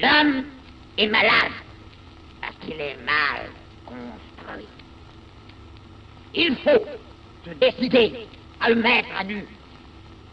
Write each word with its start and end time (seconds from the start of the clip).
L'homme 0.00 0.44
est 0.96 1.06
malade 1.06 1.52
parce 2.40 2.54
qu'il 2.60 2.80
est 2.80 2.96
mal 3.04 3.50
construit. 3.84 4.68
Il 6.34 6.56
faut 6.56 6.84
se 7.44 7.50
décider 7.50 8.28
à 8.60 8.70
le 8.70 8.76
mettre 8.76 9.08
à 9.18 9.24
nu 9.24 9.44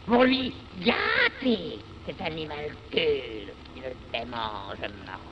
pour 0.06 0.22
lui 0.22 0.54
gâter 0.78 1.80
cet 2.06 2.20
animal 2.20 2.70
qui 2.92 2.98
ne 3.76 3.90
démange 4.12 4.78
mortellement. 4.78 5.26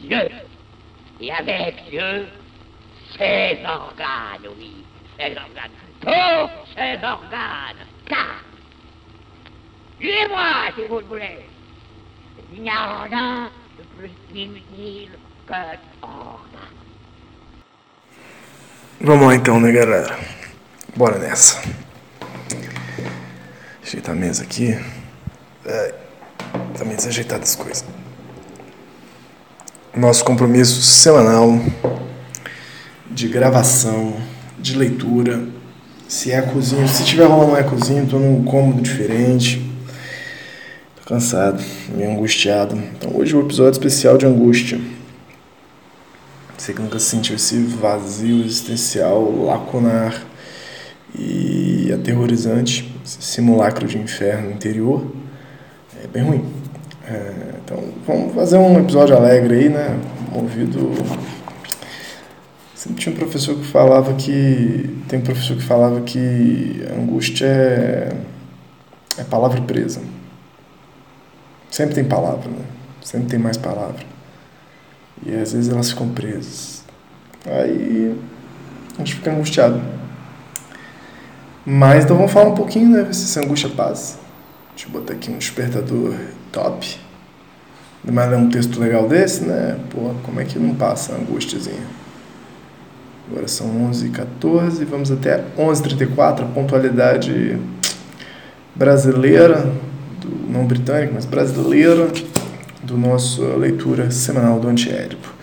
Dieu, 0.00 0.28
et 1.20 1.32
avec 1.32 1.88
Dieu, 1.88 2.26
ses 3.16 3.58
organes, 3.64 4.46
oui, 4.58 4.84
ses 5.18 5.30
organes, 5.30 5.70
tous 6.00 6.74
ses 6.74 6.96
organes, 7.02 7.86
car, 8.06 8.44
lui 10.00 10.10
et 10.10 10.28
moi, 10.28 10.70
si 10.74 10.82
vous 10.86 10.98
le 10.98 11.06
voulez, 11.06 11.38
Vamos 19.00 19.26
lá 19.26 19.34
então, 19.34 19.58
né, 19.58 19.72
galera? 19.72 20.16
Bora 20.96 21.18
nessa. 21.18 21.60
Ajeitar 23.82 24.14
a 24.14 24.18
mesa 24.18 24.44
aqui. 24.44 24.78
É, 25.66 25.94
tá 26.78 26.84
meio 26.84 26.96
desajeitado 26.96 27.42
as 27.42 27.56
coisas. 27.56 27.84
Nosso 29.94 30.24
compromisso 30.24 30.80
semanal 30.80 31.58
de 33.10 33.26
gravação, 33.26 34.16
de 34.58 34.76
leitura. 34.76 35.44
Se 36.06 36.30
é 36.30 36.40
cozinha, 36.40 36.86
se 36.86 37.04
tiver 37.04 37.24
rolando 37.24 37.52
um 37.52 37.56
ecozinho, 37.56 38.06
tô 38.06 38.18
num 38.18 38.44
cômodo 38.44 38.80
diferente. 38.80 39.73
Cansado, 41.06 41.62
meio 41.94 42.12
angustiado. 42.12 42.76
Então 42.76 43.14
hoje 43.14 43.34
é 43.34 43.36
um 43.36 43.42
episódio 43.42 43.72
especial 43.72 44.16
de 44.16 44.24
angústia. 44.24 44.80
Você 46.56 46.72
que 46.72 46.80
nunca 46.80 46.98
sentiu 46.98 47.36
esse 47.36 47.58
vazio 47.58 48.42
existencial 48.42 49.44
lacunar 49.44 50.24
e 51.14 51.92
aterrorizante, 51.92 52.90
esse 53.04 53.20
simulacro 53.20 53.86
de 53.86 53.98
inferno 53.98 54.50
interior, 54.50 55.06
é 56.02 56.06
bem 56.06 56.22
ruim. 56.22 56.46
É, 57.06 57.32
então 57.62 57.84
vamos 58.06 58.34
fazer 58.34 58.56
um 58.56 58.80
episódio 58.80 59.14
alegre 59.14 59.56
aí, 59.56 59.68
né? 59.68 60.00
Movido. 60.32 60.90
Sempre 62.74 63.02
tinha 63.02 63.14
um 63.14 63.18
professor 63.18 63.54
que 63.56 63.66
falava 63.66 64.14
que. 64.14 64.98
Tem 65.06 65.18
um 65.18 65.22
professor 65.22 65.54
que 65.54 65.62
falava 65.62 66.00
que 66.00 66.82
angústia 66.98 67.44
é, 67.44 68.16
é 69.18 69.24
palavra 69.24 69.60
presa. 69.60 70.00
Sempre 71.74 71.96
tem 71.96 72.04
palavra, 72.04 72.48
né? 72.48 72.64
Sempre 73.02 73.30
tem 73.30 73.38
mais 73.40 73.56
palavra. 73.56 74.06
E 75.26 75.34
às 75.34 75.52
vezes 75.52 75.72
elas 75.72 75.90
ficam 75.90 76.08
presas. 76.08 76.84
Aí 77.44 78.16
a 78.94 78.98
gente 78.98 79.16
fica 79.16 79.32
angustiado. 79.32 79.82
Mas 81.66 82.04
então 82.04 82.16
vamos 82.16 82.30
falar 82.30 82.50
um 82.50 82.54
pouquinho, 82.54 82.90
né? 82.90 83.02
Ver 83.02 83.12
se 83.12 83.24
essa 83.24 83.44
angústia 83.44 83.68
passa. 83.70 84.20
Deixa 84.76 84.88
eu 84.88 84.92
botar 84.92 85.14
aqui 85.14 85.32
um 85.32 85.36
despertador 85.36 86.14
top. 86.52 86.96
Mas 88.04 88.32
é 88.32 88.36
um 88.36 88.48
texto 88.48 88.78
legal 88.78 89.08
desse, 89.08 89.42
né? 89.42 89.76
Pô, 89.90 90.14
como 90.22 90.38
é 90.38 90.44
que 90.44 90.60
não 90.60 90.76
passa 90.76 91.12
a 91.12 91.16
angústiazinha? 91.16 91.82
Agora 93.28 93.48
são 93.48 93.66
11h14, 93.90 94.84
vamos 94.84 95.10
até 95.10 95.42
11h34, 95.58 96.42
a 96.42 96.46
pontualidade 96.54 97.58
brasileira, 98.76 99.72
do, 100.24 100.52
não 100.52 100.66
britânica, 100.66 101.12
mas 101.14 101.24
brasileira, 101.24 102.08
do 102.82 102.96
nosso 102.96 103.42
leitura 103.56 104.10
semanal 104.10 104.58
do 104.58 104.68
Antiédipo. 104.68 105.34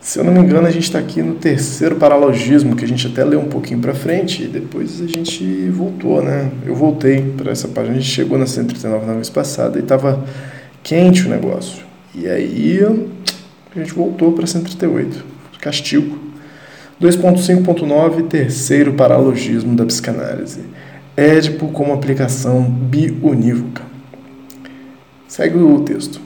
Se 0.00 0.18
eu 0.18 0.24
não 0.24 0.32
me 0.32 0.40
engano, 0.40 0.66
a 0.66 0.70
gente 0.70 0.84
está 0.84 0.98
aqui 0.98 1.20
no 1.20 1.34
terceiro 1.34 1.96
paralogismo, 1.96 2.74
que 2.74 2.84
a 2.84 2.88
gente 2.88 3.06
até 3.06 3.22
leu 3.22 3.40
um 3.40 3.48
pouquinho 3.48 3.78
para 3.78 3.92
frente, 3.92 4.44
e 4.44 4.46
depois 4.46 5.02
a 5.02 5.06
gente 5.06 5.68
voltou, 5.68 6.22
né? 6.22 6.50
Eu 6.64 6.74
voltei 6.74 7.20
para 7.36 7.52
essa 7.52 7.68
página, 7.68 7.96
a 7.96 8.00
gente 8.00 8.08
chegou 8.08 8.38
na 8.38 8.46
139 8.46 9.04
na 9.04 9.12
vez 9.12 9.28
passada 9.28 9.78
e 9.78 9.82
estava 9.82 10.24
quente 10.82 11.26
o 11.26 11.28
negócio. 11.28 11.84
E 12.14 12.26
aí 12.26 12.80
a 13.76 13.78
gente 13.78 13.92
voltou 13.92 14.32
para 14.32 14.46
138, 14.46 15.24
castigo. 15.60 16.18
2.5.9, 17.00 18.28
terceiro 18.28 18.94
paralogismo 18.94 19.76
da 19.76 19.84
psicanálise. 19.84 20.60
Édipo 21.16 21.68
como 21.68 21.92
aplicação 21.92 22.62
biunívoca. 22.62 23.87
Segue 25.28 25.58
o 25.58 25.80
texto. 25.80 26.22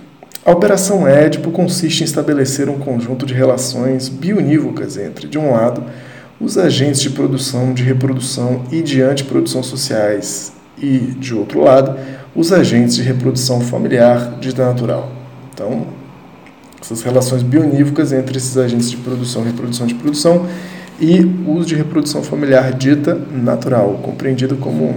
A 0.47 0.53
operação 0.53 1.09
Édipo 1.09 1.51
consiste 1.51 2.03
em 2.03 2.05
estabelecer 2.05 2.69
um 2.69 2.79
conjunto 2.79 3.27
de 3.27 3.35
relações 3.35 4.09
biunívocas 4.09 4.97
entre, 4.97 5.27
de 5.27 5.37
um 5.37 5.51
lado, 5.51 5.83
os 6.41 6.57
agentes 6.57 7.01
de 7.01 7.11
produção, 7.11 7.75
de 7.75 7.83
reprodução 7.83 8.63
e 8.71 8.81
de 8.81 9.03
antiprodução 9.03 9.61
sociais, 9.61 10.53
e, 10.79 10.99
de 10.99 11.35
outro 11.35 11.63
lado, 11.63 11.99
os 12.35 12.53
agentes 12.53 12.95
de 12.95 13.03
reprodução 13.03 13.61
familiar 13.61 14.39
dita 14.41 14.65
natural. 14.65 15.11
Então, 15.53 15.89
essas 16.81 17.03
relações 17.03 17.43
bionívocas 17.43 18.13
entre 18.13 18.37
esses 18.37 18.57
agentes 18.57 18.89
de 18.89 18.97
produção, 18.99 19.43
reprodução 19.43 19.85
de 19.85 19.95
produção 19.95 20.47
e 21.01 21.21
os 21.47 21.67
de 21.67 21.75
reprodução 21.75 22.23
familiar 22.23 22.73
dita 22.73 23.15
natural, 23.15 24.01
compreendido 24.03 24.57
como, 24.57 24.95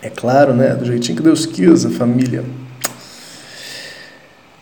é 0.00 0.08
claro, 0.08 0.54
né, 0.54 0.74
do 0.74 0.84
jeitinho 0.84 1.16
que 1.16 1.22
Deus 1.22 1.46
quis, 1.46 1.84
a 1.84 1.90
família. 1.90 2.44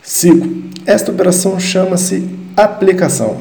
5. 0.06 0.84
Esta 0.87 1.11
operação 1.11 1.59
chama-se 1.59 2.31
aplicação. 2.56 3.39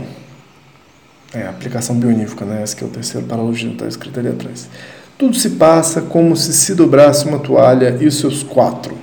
É, 1.31 1.47
aplicação 1.47 1.95
bionívoca, 1.95 2.43
né? 2.43 2.63
Esse 2.63 2.75
que 2.75 2.83
é 2.83 2.87
o 2.87 2.89
terceiro 2.89 3.27
paralogismo, 3.27 3.73
está 3.73 3.87
escrito 3.87 4.19
ali 4.19 4.29
atrás. 4.29 4.67
Tudo 5.15 5.35
se 5.35 5.51
passa 5.51 6.01
como 6.01 6.35
se 6.35 6.51
se 6.53 6.73
dobrasse 6.73 7.25
uma 7.27 7.37
toalha 7.37 7.97
e 8.01 8.07
os 8.07 8.17
seus 8.17 8.41
quatro, 8.41 8.97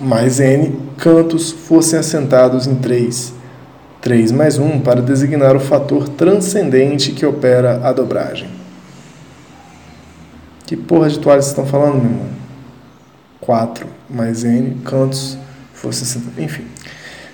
mais 0.00 0.40
N, 0.40 0.76
cantos 0.96 1.52
fossem 1.52 1.98
assentados 1.98 2.66
em 2.66 2.74
três. 2.74 3.32
Três 4.00 4.32
mais 4.32 4.58
um 4.58 4.80
para 4.80 5.00
designar 5.00 5.54
o 5.56 5.60
fator 5.60 6.08
transcendente 6.08 7.12
que 7.12 7.24
opera 7.24 7.80
a 7.84 7.92
dobragem. 7.92 8.48
Que 10.66 10.76
porra 10.76 11.08
de 11.08 11.18
toalha 11.18 11.40
vocês 11.40 11.52
estão 11.52 11.66
falando, 11.66 12.02
meu 12.02 12.10
irmão? 12.10 12.26
Quatro 13.40 13.86
mais 14.10 14.44
N, 14.44 14.76
cantos 14.84 15.38
assentados. 15.86 16.38
Enfim. 16.38 16.64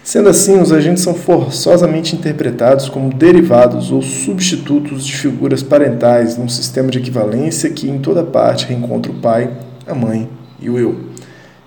Sendo 0.04 0.28
assim, 0.28 0.60
os 0.60 0.70
agentes 0.70 1.02
são 1.02 1.14
forçosamente 1.14 2.14
interpretados 2.14 2.90
como 2.90 3.12
derivados 3.12 3.90
ou 3.90 4.02
substitutos 4.02 5.06
de 5.06 5.16
figuras 5.16 5.62
parentais 5.62 6.36
num 6.36 6.48
sistema 6.48 6.90
de 6.90 6.98
equivalência 6.98 7.70
que 7.70 7.88
em 7.88 7.98
toda 7.98 8.22
parte 8.22 8.66
reencontra 8.66 9.10
o 9.10 9.14
pai, 9.14 9.50
a 9.86 9.94
mãe 9.94 10.28
e 10.60 10.68
o 10.68 10.78
eu. 10.78 10.90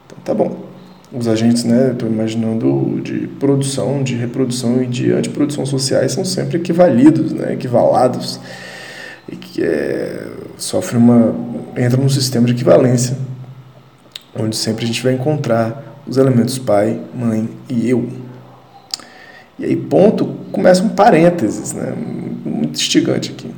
Então 0.06 0.20
tá 0.24 0.36
bom. 0.36 0.68
Os 1.12 1.28
agentes, 1.28 1.64
né, 1.64 1.94
estou 1.94 2.08
imaginando, 2.08 3.02
de 3.02 3.28
produção, 3.40 4.04
de 4.04 4.14
reprodução 4.14 4.84
e 4.84 4.86
de 4.86 5.12
antiprodução 5.14 5.66
sociais 5.66 6.12
são 6.12 6.24
sempre 6.24 6.58
equivalidos, 6.58 7.32
né, 7.32 7.54
equivalados, 7.54 8.40
e 9.32 9.36
que 9.36 9.64
é, 9.64 10.28
sofre 10.58 10.96
uma. 10.96 11.34
entra 11.76 12.00
num 12.00 12.10
sistema 12.10 12.46
de 12.46 12.52
equivalência, 12.52 13.18
onde 14.38 14.56
sempre 14.56 14.84
a 14.84 14.88
gente 14.88 15.02
vai 15.02 15.14
encontrar 15.14 15.87
os 16.08 16.18
elementos 16.18 16.58
pai, 16.58 17.00
mãe 17.14 17.50
e 17.70 17.90
eu. 17.90 18.08
E 19.60 19.66
aí, 19.66 19.76
ponto, 19.76 20.26
começa 20.52 20.84
um 20.84 20.90
parênteses, 20.90 21.74
né? 21.74 21.94
muito 22.46 22.76
instigante 22.76 23.32
aqui. 23.32 23.52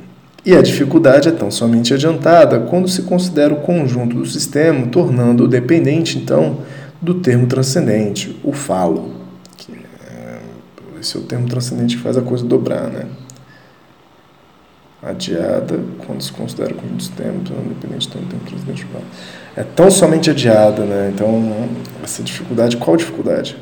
E 0.44 0.54
a 0.54 0.62
dificuldade 0.62 1.28
é 1.28 1.32
tão 1.32 1.50
somente 1.50 1.92
adiantada 1.92 2.60
quando 2.60 2.88
se 2.88 3.02
considera 3.02 3.52
o 3.52 3.60
conjunto 3.60 4.16
do 4.16 4.24
sistema, 4.24 4.86
tornando-o 4.86 5.46
dependente, 5.46 6.16
então, 6.16 6.60
do 7.00 7.14
termo 7.14 7.46
transcendente, 7.46 8.38
o 8.42 8.52
falo. 8.52 9.12
Que 9.58 9.72
é, 9.72 10.38
esse 10.98 11.16
é 11.16 11.20
o 11.20 11.24
termo 11.24 11.46
transcendente 11.46 11.96
que 11.96 12.02
faz 12.02 12.16
a 12.16 12.22
coisa 12.22 12.44
dobrar, 12.44 12.88
né? 12.88 13.06
Adiada, 15.02 15.78
quando 16.06 16.22
se 16.22 16.32
considera 16.32 16.72
o 16.72 16.76
conjunto 16.76 16.96
do 16.96 17.02
sistema, 17.02 17.34
tornando 17.44 17.68
dependente 17.68 18.08
do 18.08 18.12
termo 18.12 18.44
transcendente, 18.46 18.84
o 18.84 18.88
falo. 18.88 19.04
É 19.56 19.62
tão 19.62 19.90
somente 19.90 20.30
adiada, 20.30 20.84
né? 20.84 21.10
Então, 21.14 21.68
essa 22.02 22.22
dificuldade, 22.22 22.76
qual 22.76 22.96
dificuldade? 22.96 23.56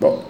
Bom, 0.00 0.24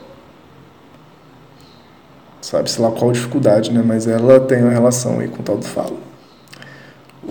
sabe-se 2.40 2.80
lá 2.80 2.90
qual 2.90 3.12
dificuldade, 3.12 3.72
né? 3.72 3.82
Mas 3.84 4.06
ela 4.06 4.40
tem 4.40 4.62
uma 4.62 4.72
relação 4.72 5.20
aí 5.20 5.28
com 5.28 5.40
o 5.40 5.42
tal 5.42 5.58
do 5.58 5.66
falo. 5.66 5.98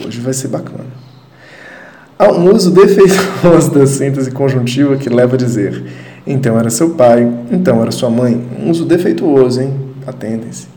Hoje 0.05 0.19
vai 0.19 0.33
ser 0.33 0.49
bacana. 0.49 0.85
Há 2.19 2.31
um 2.31 2.51
uso 2.53 2.71
defeituoso 2.71 3.71
da 3.71 3.85
síntese 3.85 4.31
conjuntiva 4.31 4.97
que 4.97 5.09
leva 5.09 5.35
a 5.35 5.37
dizer 5.37 5.83
então 6.27 6.59
era 6.59 6.69
seu 6.69 6.89
pai, 6.89 7.31
então 7.49 7.81
era 7.81 7.89
sua 7.89 8.09
mãe. 8.09 8.43
Um 8.59 8.69
uso 8.69 8.83
defeituoso, 8.83 9.61
hein? 9.61 9.73
Atentem-se. 10.05 10.67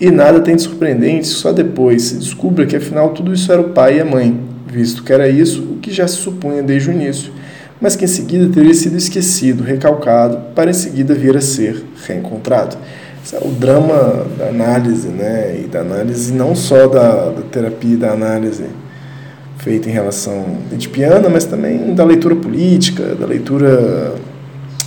E 0.00 0.10
nada 0.10 0.40
tem 0.40 0.54
de 0.54 0.62
surpreendente 0.62 1.26
só 1.26 1.52
depois 1.52 2.02
se 2.02 2.16
descubra 2.16 2.64
que 2.64 2.76
afinal 2.76 3.10
tudo 3.10 3.32
isso 3.32 3.50
era 3.50 3.60
o 3.60 3.70
pai 3.70 3.98
e 3.98 4.00
a 4.00 4.04
mãe, 4.04 4.40
visto 4.74 5.04
que 5.04 5.12
era 5.12 5.28
isso 5.28 5.62
o 5.62 5.76
que 5.76 5.92
já 5.92 6.08
se 6.08 6.16
supunha 6.16 6.62
desde 6.62 6.90
o 6.90 6.92
início, 6.92 7.32
mas 7.80 7.94
que 7.94 8.04
em 8.04 8.08
seguida 8.08 8.52
teria 8.52 8.74
sido 8.74 8.96
esquecido, 8.96 9.62
recalcado, 9.62 10.38
para 10.54 10.70
em 10.70 10.74
seguida 10.74 11.14
vir 11.14 11.36
a 11.36 11.40
ser 11.40 11.84
reencontrado. 12.06 12.76
Esse 13.24 13.36
é 13.36 13.38
o 13.38 13.50
drama 13.52 14.26
da 14.36 14.48
análise, 14.48 15.08
né? 15.08 15.60
E 15.62 15.66
da 15.66 15.80
análise 15.80 16.32
não 16.32 16.54
só 16.54 16.88
da, 16.88 17.30
da 17.30 17.42
terapia 17.42 17.96
da 17.96 18.10
análise 18.10 18.64
feita 19.58 19.88
em 19.88 19.92
relação 19.92 20.44
edipiana, 20.72 21.28
mas 21.30 21.44
também 21.44 21.94
da 21.94 22.04
leitura 22.04 22.36
política, 22.36 23.14
da 23.14 23.26
leitura 23.26 24.14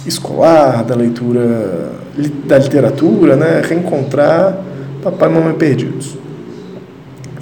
escolar, 0.05 0.83
da 0.83 0.95
leitura 0.95 1.93
da 2.45 2.57
literatura, 2.57 3.35
né? 3.35 3.61
Reencontrar 3.63 4.57
papai 5.01 5.29
e 5.29 5.33
mamãe 5.33 5.53
perdidos. 5.53 6.17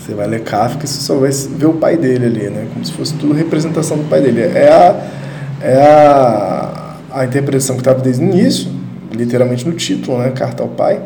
Você 0.06 0.14
vai 0.14 0.28
ler 0.28 0.44
Kafka 0.44 0.86
e 0.86 0.88
você 0.88 1.02
só 1.02 1.16
vai 1.16 1.32
ver 1.32 1.66
o 1.66 1.74
pai 1.74 1.98
dele 1.98 2.26
ali, 2.28 2.50
né? 2.52 2.68
Como 2.72 2.86
se 2.86 2.94
fosse 2.94 3.16
tudo 3.16 3.34
representação 3.34 3.98
do 3.98 4.04
pai 4.08 4.22
dele. 4.22 4.42
É 4.42 4.72
a, 4.72 5.66
é 5.66 5.82
a, 5.82 6.96
a 7.12 7.26
interpretação 7.26 7.76
que 7.76 7.82
estava 7.82 8.00
desde 8.02 8.24
o 8.24 8.28
início, 8.28 8.72
literalmente 9.12 9.68
no 9.68 9.74
título, 9.74 10.20
né? 10.20 10.30
Carta 10.30 10.62
ao 10.62 10.70
pai. 10.70 11.02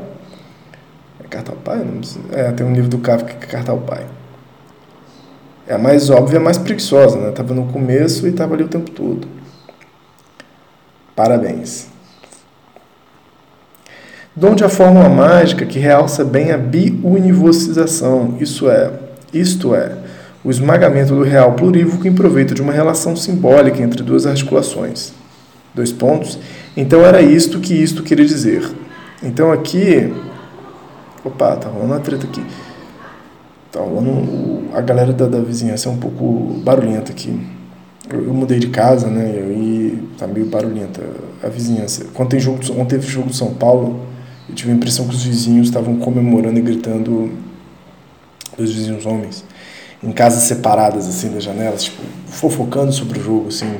É 1.23 1.27
Carta 1.29 1.53
ao 1.53 1.57
pai? 1.57 1.81
É, 2.33 2.51
tem 2.51 2.65
um 2.65 2.73
livro 2.73 2.89
do 2.89 2.97
Kafka 2.97 3.35
que 3.35 3.45
é 3.45 3.47
Carta 3.47 3.71
ao 3.71 3.77
pai. 3.77 4.05
É 5.65 5.75
a 5.75 5.77
mais 5.77 6.09
óbvia, 6.09 6.37
a 6.37 6.43
mais 6.43 6.57
preguiçosa, 6.57 7.17
né? 7.19 7.31
Tava 7.31 7.53
no 7.53 7.67
começo 7.67 8.27
e 8.27 8.33
tava 8.33 8.53
ali 8.53 8.63
o 8.63 8.67
tempo 8.67 8.91
todo. 8.91 9.25
Parabéns. 11.15 11.88
Donde 14.35 14.63
a 14.63 14.69
fórmula 14.69 15.09
mágica 15.09 15.65
que 15.65 15.79
realça 15.79 16.23
bem 16.23 16.51
a 16.51 16.57
biunivocização, 16.57 18.37
isso 18.39 18.69
é, 18.69 18.91
isto 19.33 19.75
é, 19.75 19.97
o 20.43 20.49
esmagamento 20.49 21.13
do 21.13 21.23
real 21.23 21.53
plurívoco 21.53 22.07
em 22.07 22.13
proveito 22.13 22.53
de 22.53 22.61
uma 22.61 22.71
relação 22.71 23.15
simbólica 23.15 23.81
entre 23.81 24.01
duas 24.03 24.25
articulações. 24.25 25.11
Dois 25.73 25.91
pontos. 25.91 26.39
Então 26.75 27.05
era 27.05 27.21
isto 27.21 27.59
que 27.59 27.73
isto 27.73 28.03
queria 28.03 28.25
dizer. 28.25 28.69
Então 29.21 29.51
aqui. 29.51 30.13
Opa, 31.23 31.57
tá 31.57 31.67
rolando 31.67 31.93
uma 31.93 31.99
treta 31.99 32.25
aqui. 32.25 32.43
Tá 33.71 33.81
rolando. 33.81 34.69
A 34.73 34.81
galera 34.81 35.11
da, 35.11 35.27
da 35.27 35.39
vizinhança 35.39 35.89
é 35.89 35.91
um 35.91 35.97
pouco 35.97 36.59
barulhenta 36.63 37.11
aqui. 37.11 37.37
Eu, 38.11 38.25
eu 38.25 38.33
mudei 38.33 38.59
de 38.59 38.67
casa, 38.67 39.07
né? 39.07 39.29
E 39.29 40.07
tá 40.17 40.25
meio 40.25 40.45
barulhenta 40.45 41.01
a 41.43 41.47
vizinhança. 41.47 42.05
Quando 42.13 42.29
tem 42.29 42.39
jogo, 42.39 42.59
ontem 42.71 42.97
teve 42.97 43.07
jogo 43.07 43.29
de 43.29 43.35
São 43.35 43.53
Paulo, 43.53 43.99
eu 44.49 44.55
tive 44.55 44.71
a 44.71 44.75
impressão 44.75 45.07
que 45.07 45.15
os 45.15 45.23
vizinhos 45.23 45.67
estavam 45.67 45.97
comemorando 45.97 46.57
e 46.57 46.61
gritando, 46.61 47.31
os 48.57 48.73
vizinhos 48.73 49.05
homens, 49.05 49.45
em 50.03 50.11
casas 50.11 50.43
separadas, 50.43 51.07
assim, 51.07 51.29
das 51.29 51.43
janelas, 51.43 51.83
tipo, 51.83 52.01
fofocando 52.27 52.91
sobre 52.91 53.19
o 53.19 53.23
jogo, 53.23 53.49
assim. 53.49 53.77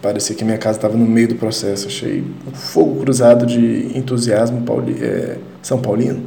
parecia 0.00 0.36
que 0.36 0.44
minha 0.44 0.58
casa 0.58 0.78
estava 0.78 0.96
no 0.96 1.04
meio 1.04 1.28
do 1.28 1.34
processo. 1.34 1.88
Achei 1.88 2.24
um 2.46 2.54
fogo 2.54 3.00
cruzado 3.00 3.44
de 3.44 3.90
entusiasmo 3.96 4.62
pauli 4.62 5.02
é, 5.02 5.38
São 5.62 5.80
Paulino. 5.80 6.22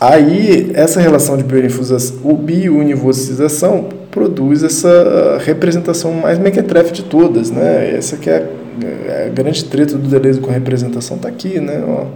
Aí, 0.00 0.72
essa 0.74 0.98
relação 0.98 1.36
de 1.36 1.44
biunivocização 1.44 3.90
produz 4.10 4.62
essa 4.62 5.38
representação 5.44 6.14
mais 6.14 6.38
mequetrefe 6.38 6.92
de 6.92 7.02
todas, 7.02 7.50
né? 7.50 7.94
Essa 7.94 8.16
que 8.16 8.30
é 8.30 8.50
a 9.26 9.28
grande 9.30 9.64
treta 9.64 9.96
do 9.96 10.08
Deleuze 10.08 10.40
com 10.40 10.50
a 10.50 10.54
representação 10.54 11.16
está 11.16 11.28
aqui, 11.28 11.60
né? 11.60 11.82
Ó. 11.86 12.06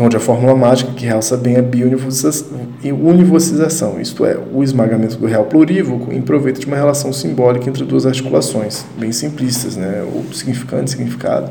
Onde 0.00 0.16
a 0.16 0.20
fórmula 0.20 0.54
mágica 0.54 0.90
que 0.92 1.04
realça 1.04 1.36
bem 1.36 1.56
a 1.56 1.62
biunivocização, 1.62 4.00
isto 4.00 4.24
é, 4.24 4.38
o 4.52 4.62
esmagamento 4.62 5.18
do 5.18 5.26
real 5.26 5.44
plurívoco 5.44 6.10
em 6.10 6.22
proveito 6.22 6.60
de 6.60 6.66
uma 6.66 6.76
relação 6.76 7.12
simbólica 7.12 7.68
entre 7.68 7.84
duas 7.84 8.06
articulações, 8.06 8.86
bem 8.98 9.12
simplistas, 9.12 9.76
né? 9.76 10.02
o 10.02 10.32
significante 10.32 10.92
significado. 10.92 11.50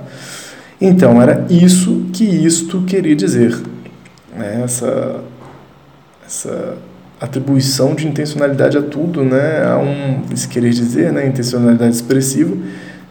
Então, 0.80 1.22
era 1.22 1.46
isso 1.52 2.08
que 2.12 2.24
isto 2.24 2.81
queria 2.81 3.16
dizer. 3.16 3.56
Né? 4.36 4.62
Essa, 4.63 5.19
essa 6.25 6.78
atribuição 7.19 7.94
de 7.94 8.08
intencionalidade 8.08 8.75
a 8.75 8.81
tudo, 8.81 9.24
né? 9.24 9.63
a 9.63 9.78
um, 9.78 10.36
se 10.36 10.48
querer 10.48 10.72
dizer, 10.72 11.13
né? 11.13 11.28
intencionalidade 11.28 11.94
expressiva, 11.94 12.58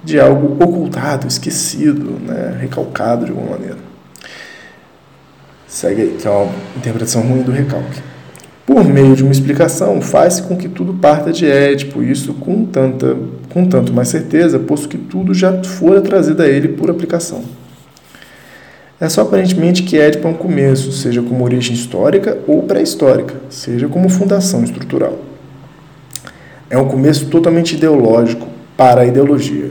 de 0.02 0.18
algo 0.18 0.62
ocultado, 0.62 1.26
esquecido, 1.26 2.18
né, 2.20 2.56
recalcado 2.60 3.24
de 3.26 3.30
alguma 3.30 3.50
maneira. 3.50 3.78
Segue 5.66 6.02
aí, 6.02 6.16
que 6.20 6.26
é 6.26 6.30
uma 6.30 6.50
interpretação 6.76 7.22
ruim 7.22 7.42
do 7.42 7.52
recalque. 7.52 8.02
Por 8.66 8.84
meio 8.84 9.16
de 9.16 9.22
uma 9.22 9.32
explicação, 9.32 10.00
faz 10.00 10.40
com 10.40 10.56
que 10.56 10.68
tudo 10.68 10.94
parta 10.94 11.32
de 11.32 11.44
Édipo, 11.44 12.02
isso 12.02 12.34
com, 12.34 12.64
tanta, 12.64 13.16
com 13.52 13.66
tanto 13.66 13.92
mais 13.92 14.08
certeza, 14.08 14.58
posto 14.58 14.88
que 14.88 14.98
tudo 14.98 15.34
já 15.34 15.62
fora 15.62 16.00
trazido 16.00 16.42
a 16.42 16.46
ele 16.46 16.68
por 16.68 16.90
aplicação. 16.90 17.42
É 19.00 19.08
só 19.08 19.22
aparentemente 19.22 19.82
que 19.82 19.98
Édipo 19.98 20.28
é 20.28 20.30
um 20.30 20.34
começo, 20.34 20.92
seja 20.92 21.22
como 21.22 21.42
origem 21.42 21.74
histórica 21.74 22.38
ou 22.46 22.62
pré-histórica, 22.62 23.34
seja 23.48 23.88
como 23.88 24.08
fundação 24.08 24.62
estrutural. 24.62 25.18
É 26.68 26.76
um 26.76 26.86
começo 26.86 27.26
totalmente 27.26 27.74
ideológico 27.74 28.46
para 28.76 29.00
a 29.00 29.06
ideologia. 29.06 29.70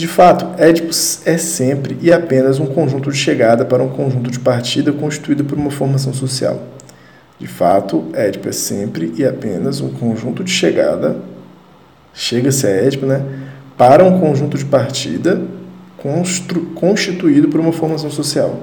De 0.00 0.08
fato, 0.08 0.58
Édipo 0.58 0.88
é 1.26 1.36
sempre 1.36 1.98
e 2.00 2.10
apenas 2.10 2.58
um 2.58 2.64
conjunto 2.64 3.12
de 3.12 3.18
chegada 3.18 3.66
para 3.66 3.82
um 3.82 3.90
conjunto 3.90 4.30
de 4.30 4.40
partida 4.40 4.90
constituído 4.94 5.44
por 5.44 5.58
uma 5.58 5.70
formação 5.70 6.14
social. 6.14 6.58
De 7.38 7.46
fato, 7.46 8.06
Édipo 8.14 8.48
é 8.48 8.52
sempre 8.52 9.12
e 9.14 9.26
apenas 9.26 9.82
um 9.82 9.90
conjunto 9.90 10.42
de 10.42 10.50
chegada, 10.50 11.18
chega-se 12.14 12.66
a 12.66 12.70
Édipo, 12.70 13.04
né, 13.04 13.22
para 13.76 14.02
um 14.02 14.18
conjunto 14.18 14.56
de 14.56 14.64
partida 14.64 15.42
constituído 16.74 17.48
por 17.48 17.60
uma 17.60 17.70
formação 17.70 18.10
social. 18.10 18.58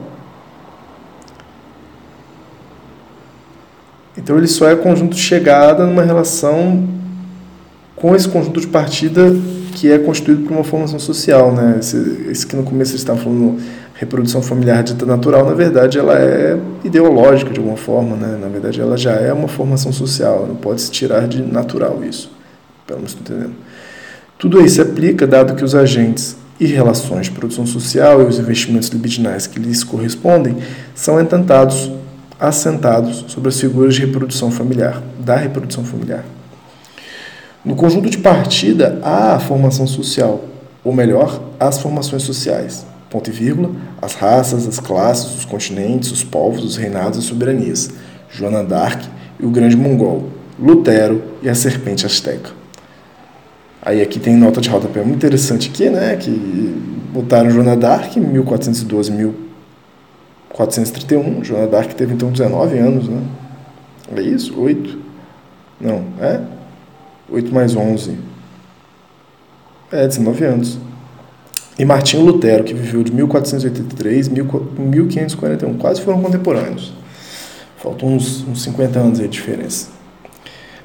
Então 4.18 4.40
ele 4.40 4.48
só 4.48 4.68
é 4.68 4.76
conjunto 4.76 5.16
de 5.16 5.22
chegada 5.22 5.86
numa 5.86 6.02
relação 6.02 6.90
com 7.96 8.16
esse 8.16 8.28
conjunto 8.28 8.60
de 8.60 8.66
partida 8.66 9.32
que 9.78 9.92
é 9.92 10.00
constituído 10.00 10.42
por 10.42 10.54
uma 10.54 10.64
formação 10.64 10.98
social, 10.98 11.54
né? 11.54 11.78
Esse, 11.80 12.26
esse 12.32 12.48
que 12.48 12.56
no 12.56 12.64
começo 12.64 12.92
eles 12.92 13.02
estavam 13.02 13.22
falando 13.22 13.60
reprodução 13.94 14.42
familiar 14.42 14.84
dita 14.84 15.06
natural, 15.06 15.46
na 15.46 15.54
verdade 15.54 16.00
ela 16.00 16.18
é 16.18 16.60
ideológica 16.84 17.52
de 17.52 17.60
alguma 17.60 17.78
forma, 17.78 18.16
né? 18.16 18.40
Na 18.42 18.48
verdade 18.48 18.82
ela 18.82 18.98
já 18.98 19.12
é 19.12 19.32
uma 19.32 19.48
formação 19.48 19.94
social, 19.94 20.48
não 20.48 20.56
pode 20.56 20.82
se 20.82 20.90
tirar 20.90 21.28
de 21.28 21.44
natural 21.44 22.04
isso. 22.04 22.32
Pelo 22.88 23.00
menos 23.00 23.14
estou 23.14 23.36
entendendo. 23.36 23.56
Tudo 24.40 24.60
isso 24.66 24.76
se 24.76 24.82
aplica 24.82 25.28
dado 25.28 25.54
que 25.54 25.64
os 25.64 25.76
agentes 25.76 26.36
e 26.60 26.66
relações 26.66 27.28
de 27.28 27.32
produção 27.34 27.68
social 27.68 28.20
e 28.24 28.26
os 28.26 28.40
investimentos 28.40 28.90
libidinais 28.90 29.46
que 29.46 29.60
lhes 29.60 29.84
correspondem 29.84 30.58
são 30.96 31.22
entantados, 31.22 31.92
assentados 32.40 33.26
sobre 33.28 33.50
as 33.50 33.60
figuras 33.60 33.94
de 33.94 34.02
reprodução 34.02 34.50
familiar, 34.50 35.04
da 35.20 35.36
reprodução 35.36 35.84
familiar. 35.84 36.26
No 37.68 37.76
conjunto 37.76 38.10
de 38.10 38.18
partida, 38.18 38.98
há 39.04 39.36
a 39.36 39.40
formação 39.42 39.86
social, 39.86 40.40
ou 40.86 40.94
melhor, 40.94 41.42
as 41.60 41.78
formações 41.78 42.24
sociais. 42.24 42.86
Ponto 43.10 43.30
e 43.30 43.34
vírgula, 43.34 43.72
as 44.02 44.14
raças, 44.14 44.66
as 44.66 44.80
classes, 44.80 45.36
os 45.36 45.44
continentes, 45.44 46.10
os 46.10 46.24
povos, 46.24 46.64
os 46.64 46.78
reinados 46.78 47.20
e 47.20 47.28
soberanias. 47.28 47.90
Joana 48.30 48.64
d'Arc 48.64 49.04
e 49.38 49.46
o 49.46 49.50
grande 49.50 49.76
mongol. 49.76 50.30
Lutero 50.58 51.22
e 51.44 51.50
a 51.50 51.56
serpente 51.56 52.06
asteca. 52.06 52.52
Aí 53.82 54.02
aqui 54.02 54.18
tem 54.18 54.38
nota 54.38 54.62
de 54.62 54.70
rodapé 54.70 55.04
muito 55.04 55.18
interessante 55.18 55.70
aqui, 55.70 55.90
né? 55.90 56.16
Que 56.16 56.32
botaram 57.12 57.52
Joana 57.52 57.76
d'Arc 57.76 58.16
em 58.16 58.22
1412, 58.22 59.12
1431. 59.12 61.44
Joana 61.44 61.68
d'Arc 61.68 61.94
teve 61.96 62.14
então 62.14 62.32
19 62.32 62.78
anos, 62.78 63.10
né? 63.10 63.22
É 64.16 64.22
isso? 64.22 64.58
8? 64.58 64.98
Não, 65.82 66.06
é? 66.22 66.56
8 67.30 67.54
mais 67.54 67.76
11. 67.76 68.18
É, 69.92 70.08
19 70.08 70.44
anos. 70.44 70.80
E 71.80 71.86
Martinho 71.86 72.24
Lutero, 72.24 72.64
que 72.64 72.74
viveu 72.74 73.04
de 73.04 73.12
1483 73.12 74.30
a 74.30 74.32
1541. 74.32 75.78
Quase 75.78 76.02
foram 76.02 76.22
contemporâneos. 76.22 76.94
Faltam 77.78 78.10
uns, 78.10 78.46
uns 78.48 78.64
50 78.64 79.00
anos 79.00 79.20
aí 79.20 79.28
de 79.28 79.34
diferença. 79.34 79.90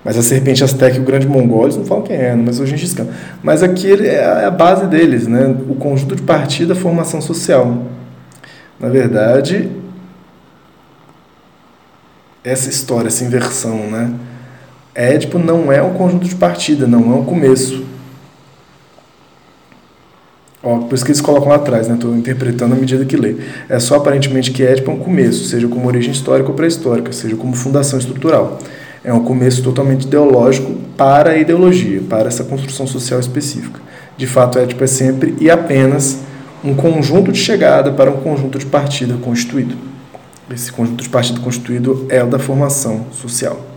Mas 0.05 0.19
a 0.19 0.23
serpente 0.23 0.63
azteca 0.65 0.97
e 0.97 1.01
o 1.01 1.05
grande 1.05 1.29
mongol, 1.29 1.63
eles 1.63 1.77
não 1.77 1.85
falam 1.85 2.03
quem 2.03 2.17
é, 2.17 2.35
mas 2.35 2.59
hoje 2.59 2.77
Gengis 2.77 2.93
Khan. 2.93 3.07
Mas 3.43 3.63
aqui 3.63 3.93
é 4.05 4.45
a 4.45 4.51
base 4.51 4.87
deles, 4.87 5.29
né? 5.29 5.47
O 5.69 5.77
conjunto 5.77 6.17
de 6.17 6.23
partida, 6.23 6.73
a 6.73 6.77
formação 6.77 7.21
social. 7.21 7.85
Na 8.81 8.89
verdade, 8.89 9.71
essa 12.43 12.69
história, 12.69 13.07
essa 13.07 13.25
inversão, 13.25 13.89
né? 13.91 14.13
Édipo 14.95 15.39
não 15.39 15.73
é 15.73 15.83
um 15.83 15.95
conjunto 15.95 16.27
de 16.29 16.35
partida, 16.35 16.87
não 16.87 17.13
é 17.13 17.17
um 17.17 17.25
começo. 17.25 17.85
Ó, 20.63 20.79
por 20.79 20.95
isso 20.95 21.05
que 21.05 21.11
eles 21.11 21.21
colocam 21.21 21.49
lá 21.49 21.57
atrás, 21.57 21.89
né? 21.89 21.95
Estou 21.95 22.15
interpretando 22.15 22.75
à 22.75 22.77
medida 22.77 23.05
que 23.05 23.17
lê. 23.17 23.37
É 23.69 23.81
só 23.81 23.97
aparentemente 23.97 24.53
que 24.53 24.63
Édipo 24.63 24.91
é 24.91 24.95
um 24.95 24.99
começo, 24.99 25.45
seja 25.45 25.67
como 25.67 25.89
origem 25.89 26.13
histórica 26.13 26.51
ou 26.51 26.55
pré-histórica, 26.55 27.11
seja 27.11 27.35
como 27.35 27.55
fundação 27.55 27.99
estrutural. 27.99 28.59
É 29.03 29.13
um 29.13 29.25
começo 29.25 29.63
totalmente 29.63 30.07
ideológico 30.07 30.73
para 30.97 31.31
a 31.31 31.37
ideologia, 31.37 32.01
para 32.09 32.29
essa 32.29 32.45
construção 32.45 32.87
social 32.87 33.19
específica. 33.19 33.81
De 34.17 34.27
fato, 34.27 34.59
Édipo 34.59 34.85
é 34.85 34.87
sempre 34.87 35.35
e 35.41 35.51
apenas 35.51 36.21
um 36.63 36.75
conjunto 36.75 37.33
de 37.33 37.39
chegada 37.39 37.91
para 37.91 38.11
um 38.11 38.21
conjunto 38.21 38.59
de 38.59 38.67
partida 38.67 39.15
constituído. 39.15 39.75
Esse 40.49 40.71
conjunto 40.71 41.03
de 41.03 41.09
partida 41.09 41.41
constituído 41.41 42.07
é 42.09 42.23
o 42.23 42.29
da 42.29 42.39
formação 42.39 43.07
social. 43.11 43.72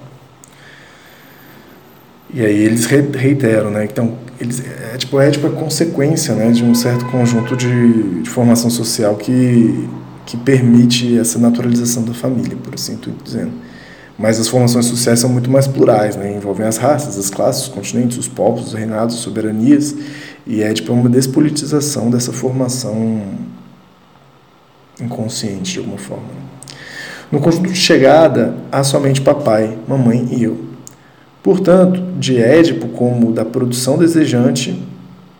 E 2.36 2.46
aí 2.46 2.63
eles 2.63 2.86
reiteram, 2.86 3.72
né? 3.72 3.86
Então, 3.86 4.18
eles, 4.42 4.62
é, 4.94 4.98
tipo, 4.98 5.18
é 5.22 5.32
tipo 5.32 5.48
a 5.48 5.51
consequência 5.51 6.36
né, 6.36 6.51
de 6.51 6.65
um 6.65 6.75
certo 6.75 7.06
conjunto 7.06 7.56
de, 7.56 8.22
de 8.22 8.30
formação 8.30 8.70
social 8.70 9.15
que, 9.15 9.88
que 10.25 10.36
permite 10.36 11.18
essa 11.18 11.39
naturalização 11.39 12.04
da 12.04 12.13
família, 12.13 12.58
por 12.62 12.74
assim 12.74 12.96
estou 12.96 13.13
dizendo. 13.24 13.54
Mas 14.20 14.38
as 14.38 14.50
formações 14.50 14.86
sociais 14.86 15.20
são 15.20 15.30
muito 15.30 15.50
mais 15.50 15.65
plurais, 15.65 16.18
né? 16.18 16.36
envolvem 16.36 16.68
as 16.68 16.75
raças, 16.75 17.18
as 17.18 17.30
classes, 17.30 17.63
os 17.63 17.70
continentes, 17.70 18.18
os 18.18 18.27
povos, 18.27 18.68
os 18.68 18.74
reinados, 18.74 19.15
as 19.15 19.22
soberanias, 19.22 19.96
e 20.46 20.62
é 20.62 20.74
tipo 20.74 20.92
uma 20.92 21.10
despolitização 21.10 22.10
dessa 22.10 22.34
formação 22.34 23.22
inconsciente, 25.01 25.74
de 25.74 25.80
alguma 25.80 25.98
forma. 25.98 26.46
No 27.32 27.39
conjunto 27.39 27.70
de 27.70 27.75
chegada, 27.75 28.56
há 28.72 28.84
somente 28.84 29.22
papai, 29.22 29.77
mamãe 29.88 30.27
e 30.32 30.44
eu. 30.44 30.65
Portanto, 31.46 32.02
de 32.18 32.42
Édipo 32.42 32.88
como 32.88 33.32
da 33.32 33.46
produção 33.46 34.00
desejante, 34.00 34.82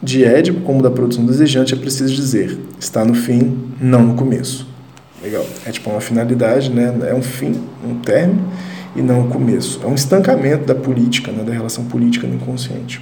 de 0.03 0.24
Édipo 0.24 0.62
como 0.62 0.79
da 0.79 0.91
produção 0.91 1.25
desejante 1.25 1.74
é 1.74 1.77
preciso 1.77 2.13
dizer, 2.13 2.59
está 2.79 3.03
no 3.03 3.15
fim, 3.15 3.57
não 3.81 4.03
no 4.03 4.13
começo. 4.13 4.67
Legal. 5.19 5.43
É 5.65 5.71
tipo 5.71 5.89
uma 5.89 6.00
finalidade, 6.00 6.69
né? 6.69 6.95
É 7.09 7.15
um 7.15 7.24
fim, 7.24 7.55
um 7.83 7.95
término 8.01 8.39
e 8.95 9.01
não 9.01 9.21
um 9.21 9.29
começo. 9.29 9.81
É 9.83 9.88
um 9.88 9.95
estancamento 9.95 10.65
da 10.65 10.75
política, 10.75 11.31
né? 11.31 11.43
da 11.43 11.51
relação 11.51 11.85
política 11.85 12.27
no 12.27 12.35
inconsciente. 12.35 13.01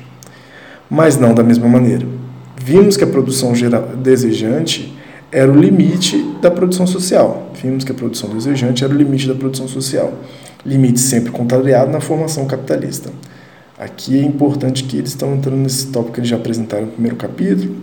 Mas 0.89 1.17
não 1.17 1.33
da 1.33 1.43
mesma 1.43 1.67
maneira. 1.67 2.07
Vimos 2.55 2.95
que 2.95 3.03
a 3.03 3.07
produção 3.07 3.51
desejante 4.01 4.97
era 5.29 5.51
o 5.51 5.59
limite 5.59 6.25
da 6.41 6.49
produção 6.49 6.87
social. 6.87 7.51
Vimos 7.61 7.83
que 7.83 7.91
a 7.91 7.95
produção 7.95 8.29
desejante 8.29 8.81
era 8.81 8.93
o 8.93 8.97
limite 8.97 9.27
da 9.27 9.35
produção 9.35 9.67
social 9.67 10.13
limite 10.65 10.99
sempre 10.99 11.31
contrariado 11.31 11.91
na 11.91 11.99
formação 11.99 12.45
capitalista. 12.45 13.09
Aqui 13.77 14.19
é 14.19 14.23
importante 14.23 14.83
que 14.83 14.97
eles 14.97 15.09
estão 15.09 15.35
entrando 15.35 15.57
nesse 15.57 15.87
tópico 15.87 16.13
que 16.13 16.19
eles 16.19 16.29
já 16.29 16.35
apresentaram 16.35 16.85
no 16.85 16.91
primeiro 16.91 17.17
capítulo. 17.17 17.75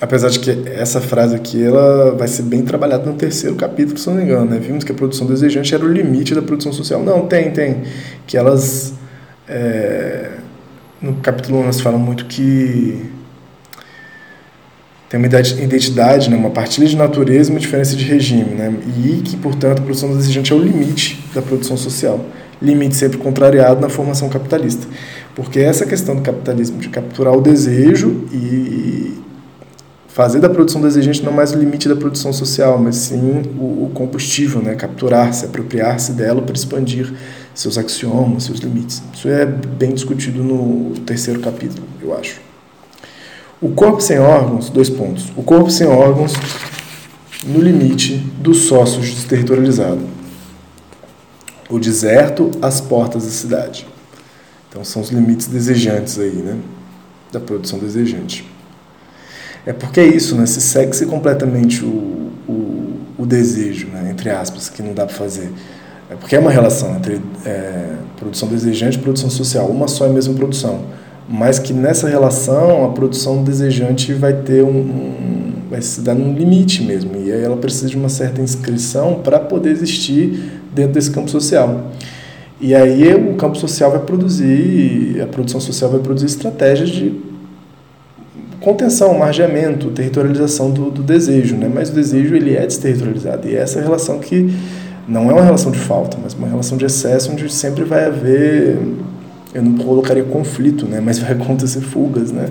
Apesar 0.00 0.30
de 0.30 0.40
que 0.40 0.50
essa 0.68 1.00
frase 1.00 1.36
aqui 1.36 1.62
ela 1.62 2.16
vai 2.16 2.26
ser 2.26 2.42
bem 2.42 2.62
trabalhada 2.62 3.06
no 3.06 3.16
terceiro 3.16 3.54
capítulo, 3.54 3.96
se 3.96 4.08
não 4.08 4.16
me 4.16 4.24
engano. 4.24 4.50
Né? 4.50 4.58
Vimos 4.58 4.82
que 4.82 4.90
a 4.90 4.94
produção 4.94 5.28
desejante 5.28 5.72
era 5.72 5.84
o 5.84 5.88
limite 5.88 6.34
da 6.34 6.42
produção 6.42 6.72
social. 6.72 7.02
Não, 7.02 7.26
tem, 7.26 7.52
tem. 7.52 7.82
Que 8.26 8.36
elas. 8.36 8.94
É, 9.48 10.38
no 11.00 11.14
capítulo 11.16 11.60
1 11.60 11.62
elas 11.62 11.80
falam 11.80 12.00
muito 12.00 12.26
que 12.26 13.12
tem 15.12 15.20
uma 15.20 15.26
identidade, 15.26 16.30
né, 16.30 16.36
uma 16.38 16.48
partilha 16.48 16.88
de 16.88 16.96
natureza 16.96 17.50
e 17.50 17.52
uma 17.52 17.60
diferença 17.60 17.94
de 17.94 18.02
regime, 18.02 18.54
né, 18.54 18.74
e 18.96 19.20
que, 19.20 19.36
portanto, 19.36 19.80
a 19.80 19.82
produção 19.82 20.16
desejante 20.16 20.54
é 20.54 20.56
o 20.56 20.58
limite 20.58 21.22
da 21.34 21.42
produção 21.42 21.76
social, 21.76 22.24
limite 22.62 22.96
sempre 22.96 23.18
contrariado 23.18 23.78
na 23.78 23.90
formação 23.90 24.30
capitalista. 24.30 24.86
Porque 25.34 25.60
essa 25.60 25.84
questão 25.84 26.16
do 26.16 26.22
capitalismo, 26.22 26.78
de 26.78 26.88
capturar 26.88 27.36
o 27.36 27.42
desejo 27.42 28.24
e 28.32 29.18
fazer 30.08 30.40
da 30.40 30.48
produção 30.48 30.80
desejante 30.80 31.22
não 31.22 31.32
mais 31.32 31.52
o 31.52 31.58
limite 31.58 31.90
da 31.90 31.96
produção 31.96 32.32
social, 32.32 32.78
mas 32.78 32.96
sim 32.96 33.42
o, 33.58 33.90
combustível, 33.92 34.62
né, 34.62 34.74
capturar-se, 34.74 35.44
apropriar-se 35.44 36.12
dela 36.12 36.40
para 36.40 36.54
expandir 36.54 37.12
seus 37.54 37.76
axiomas, 37.76 38.44
seus 38.44 38.60
limites. 38.60 39.02
Isso 39.12 39.28
é 39.28 39.44
bem 39.44 39.92
discutido 39.92 40.42
no 40.42 40.94
terceiro 41.00 41.40
capítulo, 41.40 41.86
eu 42.00 42.16
acho. 42.16 42.51
O 43.62 43.68
corpo 43.68 44.00
sem 44.00 44.18
órgãos, 44.18 44.68
dois 44.68 44.90
pontos. 44.90 45.32
O 45.36 45.42
corpo 45.44 45.70
sem 45.70 45.86
órgãos 45.86 46.32
no 47.46 47.60
limite 47.60 48.16
do 48.16 48.52
sócio 48.54 49.00
desterritorializado. 49.00 50.00
O 51.70 51.78
deserto, 51.78 52.50
as 52.60 52.80
portas 52.80 53.24
da 53.24 53.30
cidade. 53.30 53.86
Então 54.68 54.82
são 54.84 55.00
os 55.00 55.10
limites 55.10 55.46
desejantes 55.46 56.18
aí, 56.18 56.32
né? 56.32 56.58
Da 57.30 57.38
produção 57.38 57.78
desejante. 57.78 58.44
É 59.64 59.72
porque 59.72 60.00
é 60.00 60.06
isso, 60.06 60.34
né? 60.34 60.44
Se 60.44 60.60
segue-se 60.60 61.06
completamente 61.06 61.84
o, 61.84 62.32
o, 62.48 62.96
o, 63.16 63.24
desejo, 63.24 63.86
né? 63.86 64.08
entre 64.10 64.28
aspas, 64.28 64.68
que 64.68 64.82
não 64.82 64.92
dá 64.92 65.06
para 65.06 65.14
fazer. 65.14 65.52
É 66.10 66.16
porque 66.16 66.34
é 66.34 66.40
uma 66.40 66.50
relação 66.50 66.96
entre 66.96 67.22
é, 67.46 67.94
produção 68.16 68.48
desejante 68.48 68.98
e 68.98 69.00
produção 69.00 69.30
social. 69.30 69.68
Uma 69.68 69.86
só 69.86 70.06
é 70.06 70.08
a 70.08 70.12
mesma 70.12 70.34
produção 70.34 70.84
mas 71.32 71.58
que 71.58 71.72
nessa 71.72 72.06
relação 72.06 72.84
a 72.84 72.88
produção 72.90 73.42
desejante 73.42 74.12
vai 74.12 74.34
ter 74.34 74.62
um, 74.62 74.68
um 74.68 75.52
vai 75.70 75.80
se 75.80 76.02
dar 76.02 76.14
num 76.14 76.34
limite 76.34 76.82
mesmo. 76.82 77.12
E 77.16 77.32
aí 77.32 77.42
ela 77.42 77.56
precisa 77.56 77.88
de 77.88 77.96
uma 77.96 78.10
certa 78.10 78.42
inscrição 78.42 79.14
para 79.24 79.40
poder 79.40 79.70
existir 79.70 80.60
dentro 80.74 80.92
desse 80.92 81.10
campo 81.10 81.30
social. 81.30 81.90
E 82.60 82.74
aí 82.74 83.14
o 83.14 83.34
campo 83.36 83.56
social 83.56 83.90
vai 83.90 84.00
produzir 84.00 85.18
a 85.22 85.26
produção 85.26 85.58
social 85.58 85.90
vai 85.90 86.00
produzir 86.00 86.26
estratégias 86.26 86.90
de 86.90 87.18
contenção, 88.60 89.18
margeamento, 89.18 89.90
territorialização 89.90 90.70
do, 90.70 90.90
do 90.90 91.02
desejo, 91.02 91.56
né? 91.56 91.70
Mas 91.74 91.88
o 91.88 91.92
desejo 91.92 92.36
ele 92.36 92.54
é 92.54 92.66
desterritorializado. 92.66 93.48
E 93.48 93.56
é 93.56 93.58
essa 93.58 93.80
relação 93.80 94.18
que 94.18 94.54
não 95.08 95.30
é 95.30 95.32
uma 95.32 95.42
relação 95.42 95.72
de 95.72 95.78
falta, 95.78 96.18
mas 96.22 96.34
uma 96.34 96.46
relação 96.46 96.76
de 96.76 96.84
excesso 96.84 97.32
onde 97.32 97.50
sempre 97.50 97.84
vai 97.84 98.04
haver 98.04 98.76
eu 99.54 99.62
não 99.62 99.76
colocaria 99.76 100.24
conflito, 100.24 100.86
né? 100.86 101.00
Mas 101.00 101.18
vai 101.18 101.32
acontecer 101.32 101.80
fugas, 101.80 102.32
né? 102.32 102.48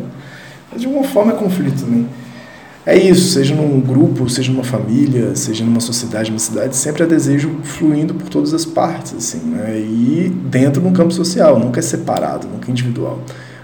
Mas 0.72 0.82
de 0.82 0.88
alguma 0.88 1.06
forma 1.06 1.34
é 1.34 1.36
conflito, 1.36 1.86
né? 1.86 2.06
É 2.84 2.98
isso, 2.98 3.34
seja 3.34 3.54
num 3.54 3.80
grupo, 3.80 4.28
seja 4.28 4.52
numa 4.52 4.64
família, 4.64 5.36
seja 5.36 5.64
numa 5.64 5.80
sociedade, 5.80 6.32
numa 6.32 6.40
cidade, 6.40 6.76
sempre 6.76 7.04
há 7.04 7.06
desejo 7.06 7.60
fluindo 7.64 8.16
por 8.16 8.28
todas 8.28 8.56
as 8.56 8.66
partes, 8.66 9.14
assim, 9.14 9.38
né? 9.52 9.80
E 9.80 10.32
dentro 10.46 10.82
de 10.82 10.88
um 10.88 10.94
campo 10.94 11.14
social, 11.14 11.60
nunca 11.60 11.80
é 11.80 11.84
separado, 11.84 12.48
nunca 12.48 12.70
é 12.70 12.72
individual. 12.72 13.20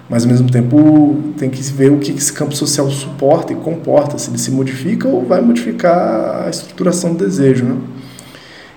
Mas 0.07 0.23
ao 0.23 0.29
mesmo 0.29 0.49
tempo 0.49 1.17
tem 1.35 1.49
que 1.49 1.61
ver 1.63 1.91
o 1.91 1.97
que 1.97 2.11
esse 2.11 2.31
campo 2.31 2.55
social 2.55 2.89
suporta 2.91 3.51
e 3.51 3.55
comporta, 3.55 4.17
se 4.19 4.29
ele 4.29 4.37
se 4.37 4.51
modifica 4.51 5.07
ou 5.07 5.25
vai 5.25 5.41
modificar 5.41 6.45
a 6.45 6.49
estruturação 6.49 7.13
do 7.13 7.25
desejo, 7.25 7.65
né? 7.65 7.77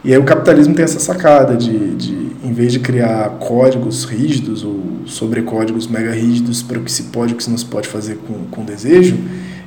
E 0.03 0.13
aí 0.13 0.19
o 0.19 0.25
capitalismo 0.25 0.75
tem 0.75 0.85
essa 0.85 0.99
sacada 0.99 1.55
de, 1.55 1.95
de 1.97 2.30
em 2.43 2.53
vez 2.53 2.73
de 2.73 2.81
criar 2.81 3.29
códigos 3.39 4.05
rígidos 4.05 4.65
ou 4.65 4.81
sobrecódigos 5.07 5.87
mega 5.87 6.13
rígidos 6.13 6.63
para 6.63 6.79
o 6.79 6.83
que 6.83 6.91
se 6.91 7.05
pode 7.05 7.33
e 7.33 7.35
o 7.35 7.39
que 7.39 7.49
não 7.51 7.59
se 7.59 7.67
pode 7.67 7.87
fazer 7.87 8.19
com, 8.27 8.45
com 8.51 8.65
desejo, 8.65 9.17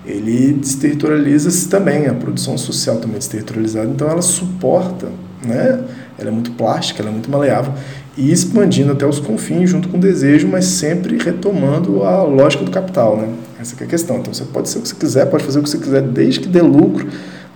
ele 0.06 0.54
desterritorializa-se 0.54 1.70
também, 1.70 2.08
a 2.08 2.14
produção 2.14 2.58
social 2.58 2.98
também 2.98 3.16
é 3.16 3.20
desterritorializada, 3.20 3.90
então 3.90 4.10
ela 4.10 4.22
suporta, 4.22 5.08
né? 5.46 5.84
ela 6.18 6.30
é 6.30 6.32
muito 6.32 6.52
plástica, 6.52 7.02
ela 7.02 7.10
é 7.10 7.14
muito 7.14 7.30
maleável, 7.30 7.74
e 8.18 8.32
expandindo 8.32 8.92
até 8.92 9.06
os 9.06 9.20
confins 9.20 9.70
junto 9.70 9.90
com 9.90 9.98
o 9.98 10.00
desejo, 10.00 10.48
mas 10.48 10.66
sempre 10.66 11.18
retomando 11.18 12.04
a 12.04 12.24
lógica 12.24 12.64
do 12.64 12.72
capital. 12.72 13.18
Né? 13.18 13.30
Essa 13.60 13.76
é 13.80 13.84
a 13.86 13.88
questão. 13.88 14.18
Então 14.18 14.34
você 14.34 14.44
pode 14.44 14.70
ser 14.70 14.80
o 14.80 14.82
que 14.82 14.90
você 14.90 14.96
quiser, 14.96 15.26
pode 15.28 15.44
fazer 15.44 15.60
o 15.60 15.64
que 15.64 15.70
você 15.70 15.78
quiser, 15.78 16.02
desde 16.02 16.42
que 16.42 16.48
dê 16.48 16.62
lucro, 16.62 17.08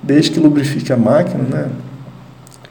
desde 0.02 0.32
que 0.32 0.40
lubrifique 0.40 0.92
a 0.92 0.98
máquina, 0.98 1.44
né? 1.44 1.70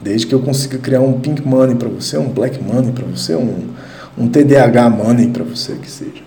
Desde 0.01 0.27
que 0.27 0.35
eu 0.35 0.41
consiga 0.41 0.79
criar 0.79 1.01
um 1.01 1.21
pink 1.21 1.47
money 1.47 1.75
para 1.75 1.89
você, 1.89 2.19
um 2.19 2.29
black 2.29 2.63
money 2.63 2.93
para 2.93 3.05
você, 3.05 3.35
um, 3.35 3.69
um 4.17 4.29
TDAH 4.29 4.91
money 4.91 5.29
para 5.29 5.45
você, 5.45 5.75
que 5.75 5.91
seja. 5.91 6.27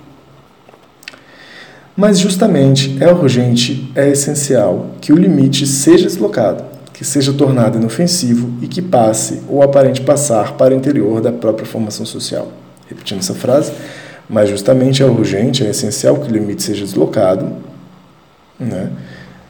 Mas 1.95 2.17
justamente 2.17 2.97
é 3.01 3.11
urgente, 3.11 3.91
é 3.93 4.09
essencial 4.09 4.91
que 5.01 5.11
o 5.11 5.17
limite 5.17 5.67
seja 5.67 6.05
deslocado, 6.05 6.63
que 6.93 7.03
seja 7.03 7.33
tornado 7.33 7.77
inofensivo 7.77 8.53
e 8.61 8.67
que 8.67 8.81
passe 8.81 9.41
ou 9.49 9.61
aparente 9.61 10.01
passar 10.01 10.53
para 10.53 10.73
o 10.73 10.77
interior 10.77 11.21
da 11.21 11.31
própria 11.31 11.65
formação 11.65 12.05
social. 12.05 12.51
Repetindo 12.87 13.19
essa 13.19 13.35
frase, 13.35 13.73
mas 14.29 14.49
justamente 14.49 15.03
é 15.03 15.05
urgente, 15.05 15.65
é 15.65 15.69
essencial 15.69 16.17
que 16.17 16.29
o 16.29 16.31
limite 16.31 16.63
seja 16.63 16.85
deslocado, 16.85 17.51
né? 18.59 18.89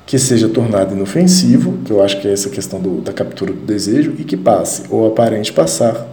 Que 0.09 0.17
seja 0.17 0.49
tornado 0.49 0.95
inofensivo, 0.95 1.77
que 1.85 1.91
eu 1.91 2.03
acho 2.03 2.19
que 2.19 2.27
é 2.27 2.33
essa 2.33 2.49
questão 2.49 2.79
do, 2.79 2.99
da 2.99 3.13
captura 3.13 3.53
do 3.53 3.63
desejo, 3.63 4.15
e 4.17 4.23
que 4.23 4.35
passe, 4.35 4.85
ou 4.89 5.05
aparente 5.05 5.53
passar, 5.53 6.03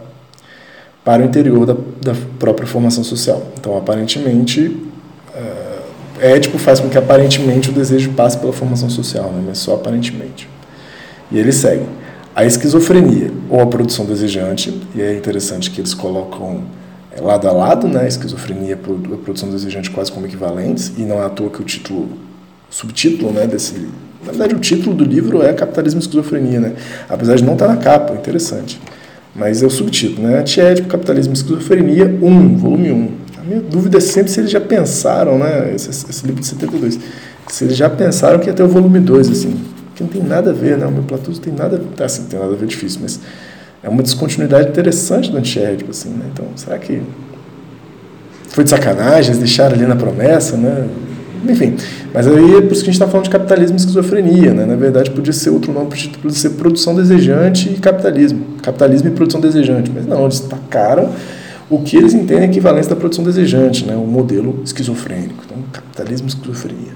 para 1.02 1.22
o 1.22 1.24
interior 1.24 1.64
da, 1.64 1.74
da 2.02 2.14
própria 2.38 2.66
formação 2.66 3.02
social. 3.02 3.42
Então, 3.58 3.74
aparentemente, 3.74 4.66
uh, 4.66 6.20
Édipo 6.20 6.58
faz 6.58 6.78
com 6.78 6.90
que 6.90 6.98
aparentemente 6.98 7.70
o 7.70 7.72
desejo 7.72 8.12
passe 8.12 8.36
pela 8.36 8.52
formação 8.52 8.90
social, 8.90 9.32
né? 9.32 9.42
mas 9.46 9.56
só 9.56 9.76
aparentemente. 9.76 10.46
E 11.32 11.38
ele 11.38 11.50
segue. 11.50 11.86
A 12.34 12.44
esquizofrenia, 12.44 13.32
ou 13.48 13.62
a 13.62 13.66
produção 13.66 14.04
desejante, 14.04 14.78
e 14.94 15.00
é 15.00 15.16
interessante 15.16 15.70
que 15.70 15.80
eles 15.80 15.94
colocam 15.94 16.64
é, 17.10 17.18
lado 17.18 17.48
a 17.48 17.52
lado, 17.52 17.88
né? 17.88 18.02
a 18.02 18.06
esquizofrenia 18.06 18.68
e 18.68 18.72
a 18.74 19.16
produção 19.16 19.48
desejante 19.48 19.90
quase 19.90 20.12
como 20.12 20.26
equivalentes, 20.26 20.92
e 20.98 21.00
não 21.00 21.16
é 21.22 21.24
à 21.24 21.30
toa 21.30 21.48
que 21.48 21.62
o 21.62 21.64
título 21.64 22.25
subtítulo 22.76 23.32
né, 23.32 23.46
desse 23.46 23.88
Na 24.22 24.32
verdade, 24.32 24.54
o 24.54 24.58
título 24.58 24.94
do 24.94 25.04
livro 25.04 25.42
é 25.42 25.52
Capitalismo 25.54 25.98
e 25.98 26.02
Esquizofrenia, 26.02 26.60
né? 26.60 26.74
apesar 27.08 27.36
de 27.36 27.44
não 27.44 27.54
estar 27.54 27.68
na 27.68 27.76
capa, 27.76 28.12
interessante. 28.14 28.78
Mas 29.34 29.62
é 29.62 29.66
o 29.66 29.70
subtítulo, 29.70 30.26
né? 30.26 30.38
Antiético, 30.40 30.88
Capitalismo 30.88 31.32
e 31.32 31.36
Esquizofrenia 31.36 32.04
1, 32.06 32.56
volume 32.56 32.90
1. 32.90 33.10
A 33.38 33.44
minha 33.44 33.60
dúvida 33.60 33.98
é 33.98 34.00
sempre 34.00 34.30
se 34.30 34.40
eles 34.40 34.50
já 34.50 34.60
pensaram, 34.60 35.38
né? 35.38 35.74
Esse, 35.74 35.90
esse 35.90 36.26
livro 36.26 36.40
de 36.40 36.46
72. 36.46 36.98
Se 37.48 37.64
eles 37.64 37.76
já 37.76 37.88
pensaram 37.88 38.38
que 38.38 38.46
ia 38.46 38.54
ter 38.54 38.62
o 38.62 38.68
volume 38.68 38.98
2, 38.98 39.30
assim. 39.30 39.60
Que 39.94 40.02
não 40.02 40.08
tem 40.08 40.22
nada 40.22 40.50
a 40.50 40.54
ver, 40.54 40.78
né? 40.78 40.86
O 40.86 40.90
meu 40.90 41.02
Platuso 41.02 41.38
tem 41.38 41.52
nada 41.52 41.76
a 41.76 41.78
ver. 41.78 42.02
Assim, 42.02 42.24
tem 42.24 42.40
nada 42.40 42.52
a 42.52 42.56
ver, 42.56 42.66
difícil, 42.66 43.00
mas 43.02 43.20
é 43.82 43.88
uma 43.90 44.02
descontinuidade 44.02 44.70
interessante 44.70 45.30
do 45.30 45.36
antiético, 45.36 45.90
assim, 45.90 46.08
né? 46.08 46.24
Então, 46.32 46.46
será 46.56 46.78
que 46.78 47.02
foi 48.48 48.64
de 48.64 48.70
sacanagem, 48.70 49.32
eles 49.32 49.38
deixaram 49.38 49.74
ali 49.74 49.84
na 49.84 49.96
promessa, 49.96 50.56
né? 50.56 50.88
Enfim, 51.48 51.76
mas 52.12 52.26
aí 52.26 52.56
é 52.56 52.60
por 52.60 52.72
isso 52.72 52.82
que 52.82 52.90
a 52.90 52.92
gente 52.92 53.00
está 53.00 53.06
falando 53.06 53.24
de 53.24 53.30
capitalismo 53.30 53.76
e 53.76 53.80
esquizofrenia, 53.80 54.54
né? 54.54 54.64
Na 54.64 54.76
verdade, 54.76 55.10
podia 55.10 55.32
ser 55.32 55.50
outro 55.50 55.72
nome, 55.72 55.88
podia 55.88 56.30
ser 56.30 56.50
produção 56.50 56.94
desejante 56.94 57.68
e 57.70 57.74
capitalismo. 57.78 58.44
Capitalismo 58.62 59.08
e 59.08 59.10
produção 59.12 59.40
desejante. 59.40 59.90
Mas 59.94 60.06
não, 60.06 60.28
destacaram 60.28 61.10
o 61.68 61.80
que 61.80 61.96
eles 61.96 62.14
entendem 62.14 62.44
a 62.44 62.46
equivalência 62.46 62.90
da 62.90 62.96
produção 62.96 63.24
desejante, 63.24 63.84
né? 63.84 63.96
o 63.96 64.06
modelo 64.06 64.60
esquizofrênico. 64.64 65.42
Então, 65.44 65.58
capitalismo 65.72 66.28
e 66.28 66.30
esquizofrenia. 66.30 66.92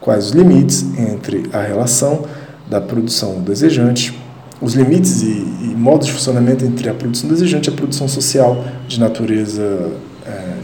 Quais 0.00 0.26
os 0.26 0.30
limites 0.32 0.84
entre 0.98 1.44
a 1.52 1.60
relação 1.60 2.24
da 2.68 2.80
produção 2.80 3.40
desejante, 3.40 4.16
os 4.60 4.74
limites 4.74 5.22
e, 5.22 5.26
e 5.26 5.74
modos 5.76 6.06
de 6.06 6.12
funcionamento 6.12 6.64
entre 6.64 6.88
a 6.88 6.94
produção 6.94 7.28
desejante 7.28 7.68
e 7.68 7.72
a 7.72 7.76
produção 7.76 8.08
social 8.08 8.64
de 8.88 8.98
natureza 8.98 9.62
é, 9.62 9.90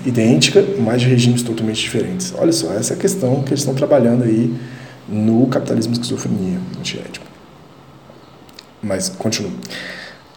idêntica, 0.04 0.64
mas 0.78 1.00
de 1.00 1.09
regimes 1.09 1.42
totalmente 1.42 1.80
diferentes. 1.80 2.35
Olha 2.37 2.52
só, 2.52 2.73
essa 2.73 2.94
é 2.94 2.97
a 2.97 2.99
questão 2.99 3.42
que 3.42 3.50
eles 3.50 3.61
estão 3.61 3.75
trabalhando 3.75 4.25
aí 4.25 4.52
no 5.09 5.47
capitalismo 5.47 5.92
esquizofrenia 5.92 6.59
antiético. 6.78 7.26
Mas, 8.82 9.09
continua. 9.09 9.52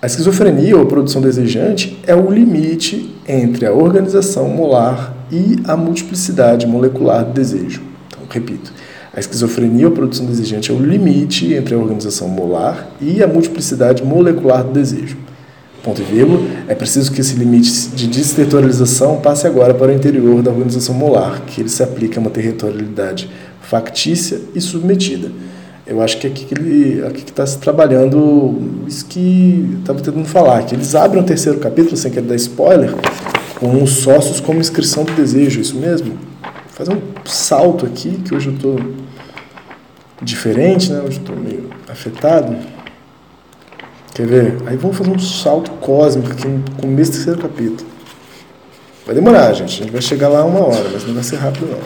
A 0.01 0.05
esquizofrenia 0.05 0.77
ou 0.77 0.85
produção 0.85 1.21
desejante 1.21 1.97
é 2.05 2.15
o 2.15 2.29
limite 2.29 3.15
entre 3.27 3.65
a 3.65 3.73
organização 3.73 4.47
molar 4.49 5.15
e 5.31 5.59
a 5.65 5.75
multiplicidade 5.75 6.67
molecular 6.67 7.25
do 7.25 7.33
desejo. 7.33 7.81
Então, 8.07 8.23
repito. 8.29 8.71
A 9.13 9.19
esquizofrenia 9.19 9.87
ou 9.87 9.93
produção 9.93 10.25
desejante 10.25 10.71
é 10.71 10.73
o 10.73 10.79
limite 10.79 11.53
entre 11.53 11.73
a 11.73 11.77
organização 11.77 12.27
molar 12.27 12.89
e 12.99 13.23
a 13.23 13.27
multiplicidade 13.27 14.03
molecular 14.03 14.63
do 14.63 14.73
desejo 14.73 15.24
ponto 15.85 16.01
e 16.01 16.03
vírgula, 16.03 16.41
é 16.67 16.73
preciso 16.73 17.11
que 17.11 17.21
esse 17.21 17.35
limite 17.35 17.89
de 17.89 18.07
desterritorialização 18.07 19.17
passe 19.17 19.45
agora 19.45 19.71
para 19.71 19.91
o 19.91 19.95
interior 19.95 20.41
da 20.41 20.49
organização 20.49 20.95
molar, 20.95 21.43
que 21.45 21.61
ele 21.61 21.69
se 21.69 21.83
aplique 21.83 22.17
a 22.17 22.21
uma 22.21 22.31
territorialidade 22.31 23.29
factícia 23.61 24.41
e 24.55 24.59
submetida. 24.59 25.31
Eu 25.85 26.01
acho 26.01 26.17
que 26.17 26.25
aqui 26.25 26.45
que 26.45 26.55
ele 26.55 27.05
aqui 27.05 27.21
que 27.21 27.29
está 27.29 27.45
se 27.45 27.59
trabalhando 27.59 28.59
isso 28.87 29.05
que 29.05 29.77
estava 29.79 29.99
tentando 30.01 30.25
falar, 30.25 30.63
que 30.63 30.73
eles 30.73 30.95
abrem 30.95 31.21
o 31.21 31.25
terceiro 31.25 31.59
capítulo, 31.59 31.95
sem 31.95 32.11
querer 32.11 32.25
dar 32.25 32.35
spoiler, 32.35 32.91
com 33.59 33.83
os 33.83 33.91
sócios 33.91 34.39
como 34.39 34.59
inscrição 34.59 35.03
do 35.03 35.13
desejo, 35.13 35.61
isso 35.61 35.75
mesmo? 35.75 36.17
Fazer 36.69 36.93
um 36.93 37.01
salto 37.25 37.85
aqui, 37.85 38.19
que 38.25 38.33
hoje 38.33 38.47
eu 38.47 38.55
estou 38.55 38.79
diferente, 40.19 40.91
né? 40.91 41.01
hoje 41.05 41.19
estou 41.19 41.35
meio 41.35 41.69
afetado. 41.87 42.55
Quer 44.15 44.27
ver? 44.27 44.57
Aí 44.65 44.77
vamos 44.77 44.97
fazer 44.97 45.11
um 45.11 45.19
salto 45.19 45.71
cósmico 45.71 46.31
aqui 46.31 46.47
no 46.47 46.63
começo 46.79 47.11
do 47.11 47.15
terceiro 47.15 47.41
capítulo. 47.41 47.89
Vai 49.05 49.13
demorar, 49.13 49.51
gente. 49.51 49.73
A 49.73 49.83
gente 49.83 49.91
vai 49.91 50.01
chegar 50.01 50.29
lá 50.29 50.45
uma 50.45 50.65
hora, 50.65 50.89
mas 50.89 51.05
não 51.05 51.13
vai 51.13 51.21
ser 51.21 51.35
rápido, 51.35 51.67
não. 51.69 51.79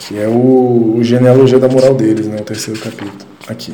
Que 0.00 0.18
é 0.18 0.28
o, 0.28 0.96
o 0.98 1.02
genealogia 1.02 1.58
da 1.58 1.66
moral 1.66 1.94
deles, 1.94 2.26
né? 2.26 2.36
O 2.38 2.44
terceiro 2.44 2.78
capítulo. 2.78 3.26
Aqui. 3.48 3.72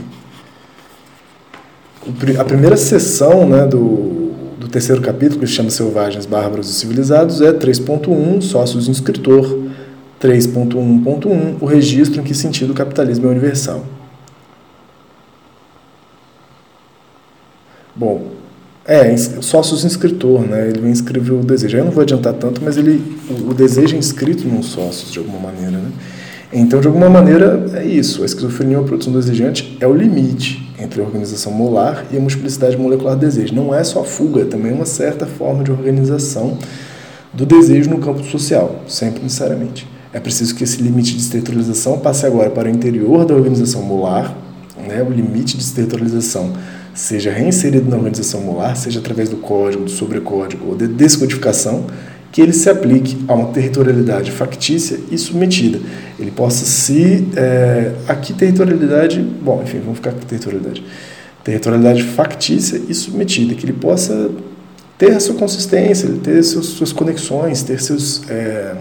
A 2.38 2.44
primeira 2.44 2.76
sessão 2.76 3.49
né, 3.49 3.66
do, 3.66 4.30
do 4.61 4.68
terceiro 4.68 5.02
capítulo, 5.02 5.40
que 5.40 5.46
chama 5.49 5.70
Selvagens, 5.70 6.25
Bárbaros 6.25 6.71
e 6.71 6.75
Civilizados, 6.75 7.40
é 7.40 7.52
3.1, 7.52 8.43
Sócios 8.43 8.86
Inscritor 8.86 9.74
3.1.1 10.25 11.56
o 11.60 11.67
registro 11.67 12.19
em 12.19 12.25
que 12.25 12.34
sentido 12.34 12.71
o 12.71 12.75
capitalismo 12.75 13.26
é 13.26 13.30
universal. 13.30 13.84
Bom, 17.95 18.30
é, 18.87 19.15
sócios 19.17 19.84
inscritor, 19.84 20.41
né? 20.41 20.69
Ele 20.69 20.89
inscreve 20.89 21.30
o 21.30 21.41
desejo. 21.45 21.76
Eu 21.76 21.84
não 21.84 21.93
vou 21.93 22.02
adiantar 22.02 22.32
tanto, 22.32 22.63
mas 22.65 22.78
ele, 22.78 23.19
o, 23.28 23.52
desejo 23.52 23.95
é 23.95 23.99
inscrito 23.99 24.49
num 24.49 24.63
sócios, 24.63 25.13
de 25.13 25.19
alguma 25.19 25.39
maneira, 25.39 25.73
né? 25.73 25.93
Então, 26.50 26.80
de 26.80 26.87
alguma 26.87 27.10
maneira, 27.10 27.67
é 27.75 27.84
isso. 27.84 28.23
A 28.23 28.26
esquizofrenia 28.26 28.78
ou 28.78 28.84
a 28.84 28.87
produção 28.87 29.13
desejante 29.13 29.76
é 29.78 29.87
o 29.87 29.95
limite 29.95 30.73
entre 30.78 31.02
a 31.02 31.04
organização 31.04 31.52
molar 31.52 32.06
e 32.10 32.17
a 32.17 32.21
multiplicidade 32.21 32.76
molecular 32.78 33.15
do 33.15 33.21
desejo. 33.21 33.54
Não 33.54 33.75
é 33.75 33.84
só 33.84 34.02
fuga, 34.02 34.43
é 34.43 34.45
também 34.45 34.73
uma 34.73 34.87
certa 34.87 35.26
forma 35.26 35.63
de 35.63 35.71
organização 35.71 36.56
do 37.32 37.45
desejo 37.45 37.91
no 37.91 37.99
campo 37.99 38.23
social, 38.25 38.82
sempre 38.89 39.23
necessariamente. 39.23 39.94
É 40.15 40.21
preciso 40.21 40.55
que 40.55 40.63
esse 40.63 40.81
limite 40.81 41.13
de 41.13 41.19
esterilização 41.19 41.99
passe 41.99 42.25
agora 42.25 42.49
para 42.49 42.69
o 42.69 42.71
interior 42.71 43.27
da 43.27 43.35
organização 43.35 43.83
molar, 43.83 44.39
né? 44.87 45.03
o 45.03 45.11
limite 45.11 45.57
de 45.57 45.65
esterilização 45.65 46.53
seja 46.95 47.33
reinserido 47.33 47.91
na 47.91 47.97
organização 47.97 48.41
molar, 48.41 48.77
seja 48.77 49.00
através 49.00 49.29
do 49.29 49.39
código, 49.39 49.83
do 49.83 49.91
sobrecódigo 49.91 50.69
ou 50.69 50.77
de 50.77 50.87
descodificação, 50.87 51.87
que 52.31 52.41
ele 52.41 52.53
se 52.53 52.71
aplique 52.71 53.25
a 53.27 53.35
uma 53.35 53.49
territorialidade 53.49 54.31
factícia 54.31 55.00
e 55.11 55.19
submetida. 55.19 55.81
Ele 56.17 56.31
possa 56.31 56.65
se. 56.65 57.27
É, 57.35 57.93
aqui, 58.07 58.33
territorialidade. 58.33 59.21
Bom, 59.21 59.63
enfim, 59.65 59.81
vamos 59.81 59.97
ficar 59.97 60.13
com 60.13 60.21
territorialidade. 60.21 60.85
Territorialidade 61.43 62.05
factícia 62.05 62.81
e 62.89 62.95
submetida, 62.95 63.55
que 63.55 63.67
ele 63.67 63.73
possa 63.73 64.31
ter 64.97 65.11
a 65.11 65.19
sua 65.19 65.35
consistência, 65.35 66.09
ter 66.23 66.41
suas 66.45 66.93
conexões, 66.93 67.65
ter 67.65 67.81
seus. 67.81 68.23
É, 68.29 68.77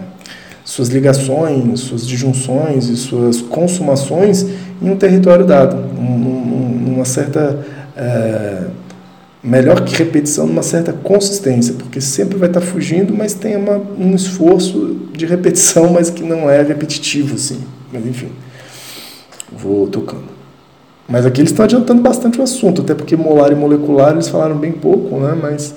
suas 0.64 0.88
ligações, 0.88 1.80
suas 1.80 2.06
disjunções 2.06 2.88
e 2.88 2.96
suas 2.96 3.42
consumações 3.42 4.46
em 4.80 4.90
um 4.90 4.96
território 4.96 5.44
dado, 5.44 5.76
numa 5.76 7.04
certa 7.04 7.58
é, 7.94 8.62
melhor 9.42 9.82
que 9.82 9.94
repetição, 9.94 10.46
numa 10.46 10.62
certa 10.62 10.92
consistência, 10.92 11.74
porque 11.74 12.00
sempre 12.00 12.38
vai 12.38 12.48
estar 12.48 12.62
fugindo, 12.62 13.14
mas 13.14 13.34
tem 13.34 13.56
uma, 13.56 13.76
um 13.98 14.14
esforço 14.14 14.96
de 15.12 15.26
repetição, 15.26 15.92
mas 15.92 16.08
que 16.08 16.22
não 16.22 16.48
é 16.48 16.62
repetitivo, 16.62 17.34
assim. 17.34 17.60
Mas 17.92 18.06
enfim, 18.06 18.30
vou 19.52 19.86
tocando. 19.86 20.34
Mas 21.06 21.26
aqui 21.26 21.42
eles 21.42 21.50
estão 21.50 21.66
adiantando 21.66 22.00
bastante 22.00 22.40
o 22.40 22.42
assunto, 22.42 22.80
até 22.80 22.94
porque 22.94 23.14
molar 23.14 23.52
e 23.52 23.54
molecular 23.54 24.14
eles 24.14 24.28
falaram 24.28 24.56
bem 24.56 24.72
pouco, 24.72 25.20
né? 25.20 25.36
Mas 25.40 25.74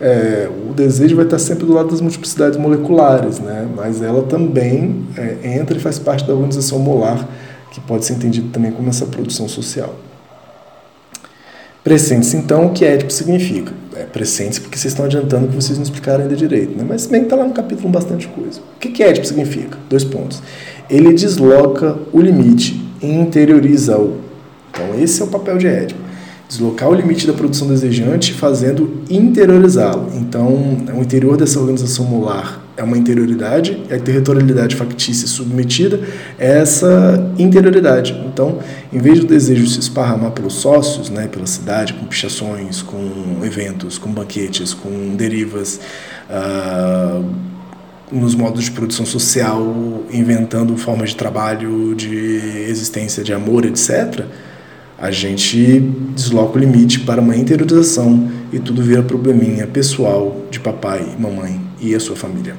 é, 0.00 0.48
o 0.68 0.72
desejo 0.72 1.14
vai 1.14 1.24
estar 1.24 1.38
sempre 1.38 1.64
do 1.64 1.72
lado 1.72 1.90
das 1.90 2.00
multiplicidades 2.00 2.58
moleculares, 2.58 3.38
né? 3.38 3.68
mas 3.76 4.02
ela 4.02 4.22
também 4.22 5.06
é, 5.16 5.56
entra 5.56 5.76
e 5.76 5.80
faz 5.80 5.98
parte 5.98 6.26
da 6.26 6.34
organização 6.34 6.78
molar, 6.78 7.28
que 7.70 7.80
pode 7.80 8.04
ser 8.04 8.14
entendido 8.14 8.48
também 8.48 8.72
como 8.72 8.88
essa 8.88 9.06
produção 9.06 9.48
social. 9.48 9.94
Presente-se, 11.82 12.36
então, 12.36 12.66
o 12.66 12.70
que 12.72 12.84
édipo 12.84 13.12
significa? 13.12 13.72
É, 13.94 14.04
presente-se 14.04 14.60
porque 14.60 14.76
vocês 14.76 14.92
estão 14.92 15.04
adiantando 15.04 15.48
que 15.48 15.54
vocês 15.54 15.76
não 15.76 15.84
explicaram 15.84 16.22
ainda 16.22 16.34
direito, 16.34 16.76
né? 16.76 16.84
mas 16.86 17.06
bem 17.06 17.20
que 17.20 17.26
está 17.26 17.36
lá 17.36 17.44
no 17.44 17.52
capítulo 17.52 17.88
bastante 17.90 18.26
coisa. 18.28 18.60
O 18.76 18.78
que, 18.80 18.88
que 18.88 19.02
édipo 19.02 19.26
significa? 19.26 19.78
Dois 19.88 20.02
pontos. 20.02 20.42
Ele 20.88 21.12
desloca 21.12 21.96
o 22.12 22.20
limite 22.20 22.82
e 23.02 23.06
interioriza-o. 23.06 24.16
Então, 24.70 24.98
esse 24.98 25.20
é 25.20 25.24
o 25.24 25.28
papel 25.28 25.58
de 25.58 25.66
édipo 25.66 26.03
deslocar 26.54 26.88
o 26.88 26.94
limite 26.94 27.26
da 27.26 27.32
produção 27.32 27.66
desejante 27.66 28.32
fazendo 28.32 29.02
interiorizá-lo. 29.10 30.10
Então, 30.14 30.48
o 30.94 31.02
interior 31.02 31.36
dessa 31.36 31.58
organização 31.58 32.04
molar 32.04 32.62
é 32.76 32.82
uma 32.82 32.96
interioridade, 32.96 33.82
e 33.88 33.94
a 33.94 33.98
territorialidade 34.00 34.74
factícia 34.74 35.26
submetida 35.28 36.00
é 36.38 36.58
essa 36.58 37.32
interioridade. 37.38 38.12
Então, 38.26 38.58
em 38.92 38.98
vez 38.98 39.20
do 39.20 39.26
desejo 39.26 39.66
se 39.66 39.78
esparramar 39.78 40.32
pelos 40.32 40.54
sócios, 40.54 41.08
né, 41.10 41.28
pela 41.28 41.46
cidade, 41.46 41.94
com 41.94 42.06
pichações, 42.06 42.82
com 42.82 43.40
eventos, 43.44 43.98
com 43.98 44.10
banquetes, 44.10 44.74
com 44.74 45.14
derivas, 45.16 45.80
uh, 46.28 47.24
nos 48.10 48.34
modos 48.34 48.64
de 48.64 48.70
produção 48.70 49.06
social, 49.06 49.64
inventando 50.12 50.76
formas 50.76 51.10
de 51.10 51.16
trabalho, 51.16 51.94
de 51.94 52.66
existência 52.68 53.22
de 53.24 53.32
amor, 53.32 53.64
etc., 53.64 54.24
a 54.98 55.10
gente 55.10 55.80
desloca 56.14 56.56
o 56.56 56.60
limite 56.60 57.00
para 57.00 57.20
uma 57.20 57.36
interiorização 57.36 58.30
e 58.52 58.58
tudo 58.58 58.82
vira 58.82 59.02
probleminha 59.02 59.66
pessoal 59.66 60.44
de 60.50 60.60
papai, 60.60 61.16
mamãe 61.18 61.60
e 61.80 61.94
a 61.94 62.00
sua 62.00 62.16
família. 62.16 62.56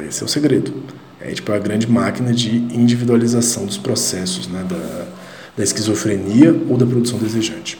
Esse 0.00 0.22
é 0.22 0.26
o 0.26 0.28
segredo. 0.28 0.72
É 1.20 1.32
tipo 1.32 1.50
a 1.50 1.58
grande 1.58 1.90
máquina 1.90 2.32
de 2.32 2.56
individualização 2.56 3.66
dos 3.66 3.76
processos 3.76 4.46
né, 4.46 4.64
da, 4.68 5.06
da 5.56 5.64
esquizofrenia 5.64 6.54
ou 6.68 6.76
da 6.76 6.86
produção 6.86 7.18
desejante. 7.18 7.78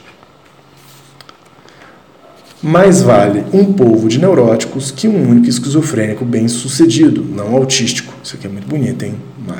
Mais 2.61 3.03
vale 3.03 3.45
um 3.53 3.73
povo 3.73 4.09
de 4.09 4.19
neuróticos 4.19 4.91
que 4.91 5.07
um 5.07 5.31
único 5.31 5.49
esquizofrênico 5.49 6.25
bem-sucedido, 6.25 7.23
não 7.23 7.55
autístico. 7.55 8.13
Isso 8.25 8.35
aqui 8.35 8.49
é 8.49 8.51
muito 8.51 8.67
bonito, 8.67 9.05
hein? 9.05 9.15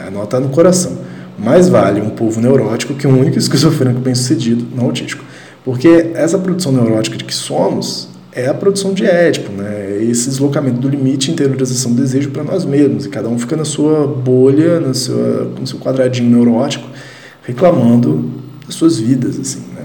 Anota 0.05 0.41
no 0.41 0.49
coração 0.49 0.99
Mais 1.39 1.69
vale 1.69 2.01
um 2.01 2.11
povo 2.11 2.41
neurótico 2.41 2.95
que 2.95 3.07
um 3.07 3.19
único 3.19 3.39
esquizofrênico 3.39 4.01
bem-sucedido 4.01 4.67
não 4.75 4.87
autístico. 4.87 5.25
Porque 5.65 6.11
essa 6.15 6.39
produção 6.39 6.73
neurótica 6.73 7.17
de 7.17 7.25
que 7.25 7.35
somos 7.35 8.09
é 8.33 8.47
a 8.47 8.55
produção 8.55 8.93
de 8.93 9.05
Édipo, 9.05 9.53
né? 9.53 9.99
É 9.99 10.05
esse 10.05 10.29
deslocamento 10.29 10.79
do 10.79 10.89
limite, 10.89 11.31
interiorização 11.31 11.93
do 11.93 12.01
desejo 12.01 12.31
para 12.31 12.45
nós 12.45 12.65
mesmos. 12.65 13.07
E 13.07 13.09
cada 13.09 13.29
um 13.29 13.39
fica 13.39 13.57
na 13.57 13.65
sua 13.65 14.07
bolha, 14.07 14.81
na 14.81 14.95
sua, 14.95 15.45
no 15.59 15.67
seu 15.67 15.79
quadradinho 15.79 16.31
neurótico, 16.31 16.89
reclamando 17.43 18.31
das 18.65 18.75
suas 18.75 18.99
vidas, 18.99 19.39
assim, 19.39 19.61
né? 19.75 19.83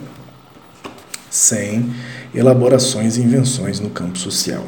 Sem 1.29 1.89
elaborações 2.33 3.17
e 3.17 3.21
invenções 3.21 3.79
no 3.79 3.89
campo 3.89 4.17
social. 4.17 4.63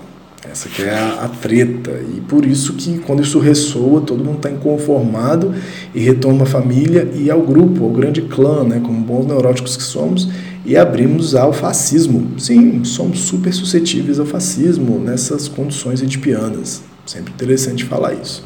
Essa 0.52 0.70
que 0.70 0.84
é 0.84 0.94
a, 0.94 1.26
a, 1.26 1.28
treta. 1.30 1.92
E 2.16 2.22
por 2.22 2.46
isso 2.46 2.74
que 2.74 3.00
quando 3.00 3.24
isso 3.24 3.40
ressoa, 3.40 4.02
todo 4.02 4.24
mundo 4.24 4.38
está 4.38 4.50
inconformado 4.50 5.54
e 5.94 6.00
retoma 6.00 6.44
a 6.44 6.46
família 6.46 7.10
e 7.14 7.30
ao 7.30 7.42
grupo, 7.42 7.84
ao 7.84 7.92
grande 7.92 8.22
clã, 8.24 8.64
né, 8.64 8.80
como 8.84 9.00
bons 9.02 9.26
neuróticos 9.26 9.76
que 9.76 9.84
somos, 9.84 10.30
e 10.66 10.76
abrimos 10.76 11.36
ao 11.36 11.54
fascismo. 11.54 12.40
Sim, 12.40 12.84
somos 12.84 13.20
super 13.20 13.54
suscetíveis 13.54 14.20
ao 14.20 14.26
fascismo 14.26 15.00
nessas 15.00 15.48
condições 15.48 16.02
edipianas. 16.02 16.82
Sempre 17.06 17.34
interessante 17.34 17.86
falar 17.86 18.14
isso. 18.14 18.44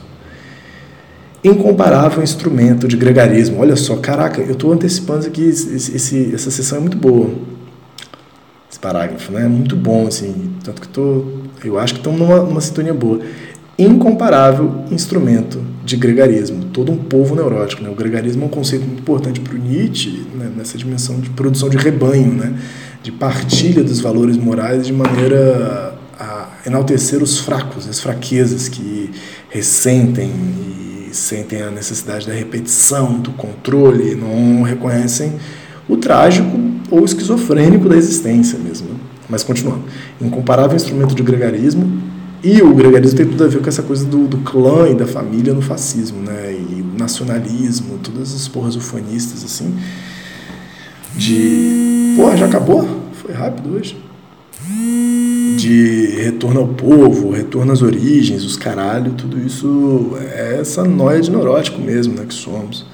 Incomparável 1.42 2.22
instrumento 2.22 2.88
de 2.88 2.98
gregarismo. 2.98 3.62
Olha 3.62 3.78
só, 3.78 3.96
caraca, 3.96 4.42
eu 4.42 4.52
estou 4.52 4.74
antecipando 4.74 5.26
aqui, 5.26 5.44
esse, 5.44 5.96
esse, 5.96 6.36
essa 6.36 6.52
sessão 6.52 6.80
é 6.80 6.82
muito 6.82 6.98
boa. 6.98 7.30
Esse 8.70 8.80
parágrafo, 8.80 9.32
né? 9.32 9.48
Muito 9.48 9.76
bom, 9.76 10.06
assim. 10.06 10.52
Tanto 10.64 10.82
que 10.82 10.88
tô, 10.90 11.26
eu 11.64 11.78
acho 11.78 11.94
que 11.94 12.00
estamos 12.00 12.20
numa, 12.20 12.40
numa 12.40 12.62
sintonia 12.62 12.94
boa. 12.94 13.20
Incomparável 13.78 14.84
instrumento 14.92 15.62
de 15.86 15.96
gregarismo. 15.96 16.66
Todo 16.66 16.92
um 16.92 16.98
povo 16.98 17.36
neurótico. 17.36 17.82
Né? 17.84 17.90
O 17.90 17.96
gregarismo 17.96 18.44
é 18.44 18.46
um 18.46 18.50
conceito 18.50 18.86
muito 18.86 19.00
importante 19.00 19.40
para 19.40 19.56
o 19.56 19.58
Nietzsche, 19.58 20.26
né? 20.36 20.52
nessa 20.56 20.78
dimensão 20.78 21.20
de 21.20 21.30
produção 21.30 21.70
de 21.70 21.78
rebanho, 21.78 22.34
né? 22.34 22.54
de 23.02 23.12
partilha 23.12 23.84
dos 23.84 24.00
valores 24.00 24.38
morais 24.38 24.86
de 24.86 24.94
maneira 24.94 25.96
a 26.20 26.50
enaltecer 26.66 27.24
os 27.24 27.40
fracos, 27.40 27.88
as 27.88 28.00
fraquezas 28.00 28.68
que 28.68 29.10
ressentem 29.50 30.30
e 31.10 31.16
sentem 31.16 31.62
a 31.62 31.72
necessidade 31.72 32.28
da 32.28 32.34
repetição, 32.34 33.14
do 33.20 33.32
controle, 33.32 34.16
não 34.16 34.62
reconhecem 34.64 35.34
o 35.88 35.98
trágico 35.98 36.50
ou 36.92 37.04
esquizofrênico 37.04 37.88
da 37.88 37.96
existência 37.96 38.60
mesmo. 38.60 38.89
Mas 39.30 39.44
continuando. 39.44 39.84
Incomparável 40.20 40.76
instrumento 40.76 41.14
de 41.14 41.22
gregarismo, 41.22 42.02
e 42.44 42.62
o 42.62 42.74
gregarismo 42.74 43.18
tem 43.18 43.26
tudo 43.26 43.44
a 43.44 43.48
ver 43.48 43.62
com 43.62 43.68
essa 43.68 43.84
coisa 43.84 44.06
do, 44.06 44.26
do 44.26 44.38
clã 44.38 44.90
e 44.90 44.96
da 44.96 45.06
família 45.06 45.54
no 45.54 45.62
fascismo, 45.62 46.22
né? 46.22 46.54
E 46.54 46.82
o 46.82 46.98
nacionalismo, 46.98 48.00
todas 48.02 48.34
as 48.34 48.48
porras 48.48 48.76
ufanistas, 48.76 49.44
assim. 49.44 49.76
De. 51.16 52.14
Porra, 52.16 52.38
já 52.38 52.46
acabou? 52.46 52.88
Foi 53.14 53.34
rápido 53.34 53.76
hoje. 53.76 53.98
De 55.58 56.06
retorno 56.22 56.62
ao 56.62 56.68
povo, 56.70 57.32
retorno 57.32 57.74
às 57.74 57.82
origens, 57.82 58.46
os 58.46 58.56
caralho, 58.56 59.12
tudo 59.12 59.38
isso 59.40 60.12
é 60.22 60.60
essa 60.62 60.86
noia 60.86 61.20
de 61.20 61.30
neurótico 61.30 61.82
mesmo, 61.82 62.14
né? 62.16 62.24
Que 62.26 62.34
somos. 62.34 62.86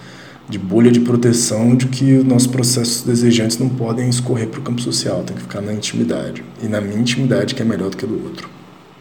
De 0.47 0.59
bolha 0.59 0.91
de 0.91 0.99
proteção 0.99 1.75
de 1.75 1.87
que 1.87 2.17
os 2.17 2.23
nossos 2.23 2.47
processos 2.47 3.01
desejantes 3.01 3.57
não 3.57 3.67
podem 3.67 4.07
escorrer 4.09 4.47
para 4.47 4.59
o 4.59 4.63
campo 4.63 4.81
social, 4.81 5.23
tem 5.23 5.35
que 5.35 5.41
ficar 5.41 5.61
na 5.61 5.73
intimidade. 5.73 6.43
E 6.61 6.67
na 6.67 6.79
minha 6.79 6.99
intimidade, 6.99 7.55
que 7.55 7.61
é 7.61 7.65
melhor 7.65 7.89
do 7.89 7.97
que 7.97 8.05
a 8.05 8.07
do 8.07 8.23
outro. 8.23 8.49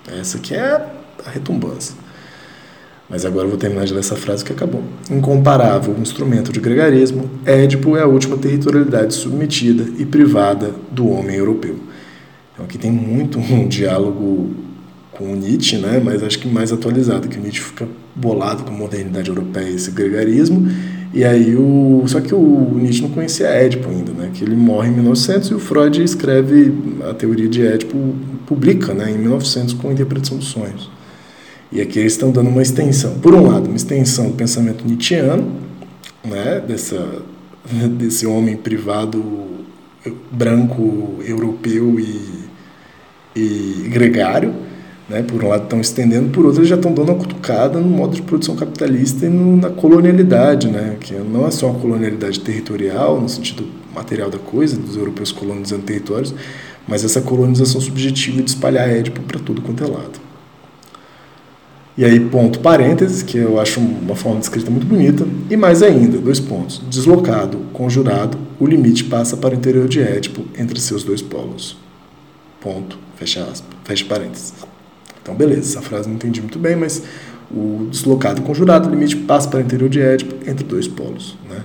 Essa 0.06 0.38
aqui 0.38 0.54
é 0.54 0.60
a 0.64 1.30
retumbância. 1.30 1.94
Mas 3.08 3.24
agora 3.26 3.44
eu 3.44 3.50
vou 3.50 3.58
terminar 3.58 3.84
de 3.84 3.92
ler 3.92 4.00
essa 4.00 4.16
frase 4.16 4.44
que 4.44 4.52
acabou. 4.52 4.82
Incomparável 5.10 5.94
instrumento 6.00 6.50
de 6.52 6.58
gregarismo, 6.58 7.28
Édipo 7.44 7.96
é 7.96 8.02
a 8.02 8.06
última 8.06 8.36
territorialidade 8.36 9.14
submetida 9.14 9.86
e 9.98 10.06
privada 10.06 10.74
do 10.90 11.08
homem 11.08 11.36
europeu. 11.36 11.76
Então 12.52 12.64
aqui 12.64 12.78
tem 12.78 12.90
muito 12.90 13.38
um 13.38 13.68
diálogo 13.68 14.54
com 15.12 15.32
o 15.32 15.36
Nietzsche, 15.36 15.76
né? 15.76 16.00
mas 16.02 16.22
acho 16.22 16.38
que 16.38 16.48
mais 16.48 16.72
atualizado, 16.72 17.28
que 17.28 17.38
o 17.38 17.40
Nietzsche 17.40 17.60
fica 17.60 17.86
bolado 18.14 18.64
com 18.64 18.70
a 18.70 18.76
modernidade 18.76 19.28
europeia 19.28 19.68
e 19.68 19.74
esse 19.74 19.90
gregarismo, 19.90 20.68
e 21.14 21.24
aí 21.24 21.54
o 21.54 22.02
só 22.08 22.20
que 22.20 22.34
o 22.34 22.72
Nietzsche 22.74 23.02
não 23.02 23.10
conhecia 23.10 23.46
Édipo 23.46 23.88
ainda, 23.88 24.10
né? 24.12 24.30
Que 24.34 24.42
ele 24.42 24.56
morre 24.56 24.88
em 24.88 24.94
1900 24.94 25.50
e 25.50 25.54
o 25.54 25.60
Freud 25.60 26.02
escreve 26.02 26.74
a 27.08 27.14
teoria 27.14 27.48
de 27.48 27.64
Édipo, 27.64 27.96
publica, 28.46 28.92
né, 28.92 29.12
em 29.12 29.18
1900 29.18 29.74
com 29.74 29.88
a 29.88 29.92
interpretação 29.92 30.36
dos 30.36 30.48
sonhos. 30.48 30.90
E 31.70 31.80
aqui 31.80 32.00
eles 32.00 32.14
estão 32.14 32.32
dando 32.32 32.50
uma 32.50 32.62
extensão, 32.62 33.18
por 33.20 33.32
um 33.32 33.46
lado, 33.48 33.68
uma 33.68 33.76
extensão 33.76 34.26
do 34.26 34.34
pensamento 34.34 34.84
nietzschiano, 34.84 35.52
né, 36.24 36.60
dessa 36.66 37.22
desse 37.96 38.26
homem 38.26 38.56
privado 38.56 39.22
branco 40.32 41.22
europeu 41.24 41.98
e, 41.98 42.44
e 43.36 43.88
gregário, 43.88 44.52
né? 45.08 45.22
Por 45.22 45.44
um 45.44 45.48
lado 45.48 45.64
estão 45.64 45.80
estendendo, 45.80 46.30
por 46.30 46.46
outro 46.46 46.64
já 46.64 46.76
estão 46.76 46.92
dando 46.92 47.10
uma 47.10 47.18
cutucada 47.18 47.78
no 47.78 47.88
modo 47.88 48.14
de 48.14 48.22
produção 48.22 48.56
capitalista 48.56 49.26
e 49.26 49.28
no, 49.28 49.56
na 49.56 49.70
colonialidade, 49.70 50.68
né? 50.68 50.96
que 51.00 51.14
não 51.14 51.46
é 51.46 51.50
só 51.50 51.70
uma 51.70 51.78
colonialidade 51.78 52.40
territorial, 52.40 53.20
no 53.20 53.28
sentido 53.28 53.66
material 53.94 54.30
da 54.30 54.38
coisa, 54.38 54.76
dos 54.76 54.96
europeus 54.96 55.30
colonizando 55.30 55.82
territórios, 55.82 56.34
mas 56.86 57.04
essa 57.04 57.20
colonização 57.20 57.80
subjetiva 57.80 58.42
de 58.42 58.50
espalhar 58.50 58.88
Édipo 58.88 59.22
para 59.22 59.38
tudo 59.38 59.62
quanto 59.62 59.84
é 59.84 59.86
lado. 59.86 60.24
E 61.96 62.04
aí, 62.04 62.18
ponto 62.18 62.58
parênteses, 62.58 63.22
que 63.22 63.38
eu 63.38 63.60
acho 63.60 63.78
uma 63.78 64.16
forma 64.16 64.40
de 64.40 64.46
escrita 64.46 64.68
muito 64.68 64.84
bonita. 64.84 65.24
E 65.48 65.56
mais 65.56 65.80
ainda, 65.80 66.18
dois 66.18 66.40
pontos. 66.40 66.82
Deslocado, 66.90 67.58
conjurado, 67.72 68.36
o 68.58 68.66
limite 68.66 69.04
passa 69.04 69.36
para 69.36 69.54
o 69.54 69.56
interior 69.56 69.86
de 69.86 70.02
Édipo 70.02 70.44
entre 70.58 70.80
seus 70.80 71.04
dois 71.04 71.22
polos. 71.22 71.76
Ponto, 72.60 72.98
fecha 73.14 73.44
aspas, 73.44 73.70
fecha 73.84 74.04
parênteses. 74.06 74.73
Então, 75.24 75.34
beleza, 75.34 75.60
essa 75.60 75.80
frase 75.80 76.06
não 76.06 76.16
entendi 76.16 76.42
muito 76.42 76.58
bem, 76.58 76.76
mas 76.76 77.02
o 77.50 77.86
deslocado 77.90 78.42
conjurado, 78.42 78.88
o 78.88 78.90
limite 78.90 79.16
passa 79.16 79.48
para 79.48 79.58
o 79.58 79.62
interior 79.62 79.88
de 79.88 79.98
Édipo 79.98 80.34
entre 80.46 80.62
dois 80.64 80.86
polos. 80.86 81.34
Né? 81.48 81.62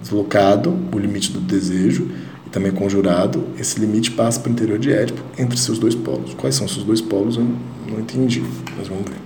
Deslocado, 0.00 0.74
o 0.90 0.98
limite 0.98 1.30
do 1.30 1.38
desejo, 1.38 2.08
e 2.46 2.50
também 2.50 2.72
conjurado, 2.72 3.44
esse 3.60 3.78
limite 3.78 4.10
passa 4.12 4.40
para 4.40 4.48
o 4.48 4.52
interior 4.52 4.78
de 4.78 4.90
Édipo 4.90 5.20
entre 5.38 5.58
seus 5.58 5.78
dois 5.78 5.94
polos. 5.94 6.32
Quais 6.32 6.54
são 6.54 6.64
esses 6.64 6.82
dois 6.82 7.02
polos? 7.02 7.36
Eu 7.36 7.46
não 7.90 8.00
entendi, 8.00 8.42
mas 8.78 8.88
vamos 8.88 9.04
ver. 9.04 9.18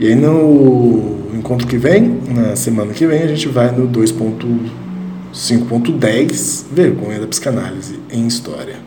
E 0.00 0.08
aí 0.08 0.16
no 0.16 1.28
encontro 1.32 1.68
que 1.68 1.78
vem, 1.78 2.18
na 2.28 2.56
semana 2.56 2.92
que 2.92 3.06
vem, 3.06 3.22
a 3.22 3.28
gente 3.28 3.46
vai 3.46 3.70
no 3.70 3.88
2.5.10, 3.88 6.64
vergonha 6.72 7.20
da 7.20 7.28
psicanálise 7.28 8.00
em 8.10 8.26
história. 8.26 8.78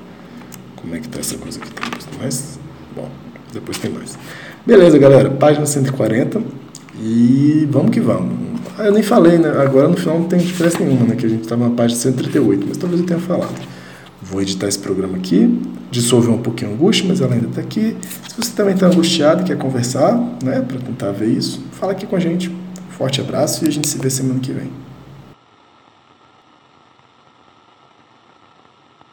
Como 0.76 0.94
é 0.94 1.00
que 1.00 1.08
tá 1.08 1.22
essa 1.22 1.38
coisa 1.38 1.62
aqui? 1.62 1.72
Bom, 2.20 2.28
depois 3.56 3.78
tem 3.78 3.92
mais. 3.92 4.18
Beleza, 4.66 4.98
galera. 4.98 5.30
Página 5.32 5.66
140. 5.66 6.42
E 7.02 7.68
vamos 7.72 7.92
que 7.92 8.00
vamos. 8.00 8.34
Ah, 8.78 8.84
eu 8.84 8.94
nem 8.94 9.04
falei, 9.04 9.38
né? 9.38 9.50
Agora 9.50 9.88
no 9.88 9.98
final 9.98 10.20
não 10.20 10.28
tem 10.28 10.40
diferença 10.40 10.80
nenhuma, 10.80 11.06
né? 11.08 11.16
Que 11.16 11.26
a 11.26 11.30
gente 11.30 11.44
estava 11.44 11.68
na 11.68 11.76
página 11.76 12.00
138, 12.00 12.66
mas 12.68 12.78
talvez 12.78 13.02
eu 13.02 13.08
tenha 13.08 13.20
falado. 13.20 13.56
Vou 14.22 14.42
editar 14.42 14.68
esse 14.68 14.80
programa 14.80 15.18
aqui, 15.18 15.62
dissolver 15.92 16.32
um 16.32 16.42
pouquinho 16.42 16.72
a 16.72 16.74
angústia, 16.74 17.06
mas 17.08 17.22
ela 17.22 17.34
ainda 17.34 17.48
está 17.48 17.62
aqui. 17.62 17.96
Se 18.28 18.36
você 18.38 18.52
também 18.54 18.74
está 18.74 18.88
angustiado 18.88 19.44
e 19.44 19.46
quer 19.46 19.58
conversar, 19.58 20.18
né? 20.44 20.62
Para 20.62 20.80
tentar 20.80 21.12
ver 21.12 21.28
isso, 21.28 21.64
fala 21.72 21.92
aqui 21.92 22.06
com 22.06 22.16
a 22.16 22.20
gente. 22.20 22.54
Forte 22.98 23.22
abraço 23.22 23.66
e 23.66 23.68
a 23.68 23.72
gente 23.72 23.88
se 23.88 23.98
vê 23.98 24.10
semana 24.10 24.40
que 24.40 24.52
vem. 24.52 24.70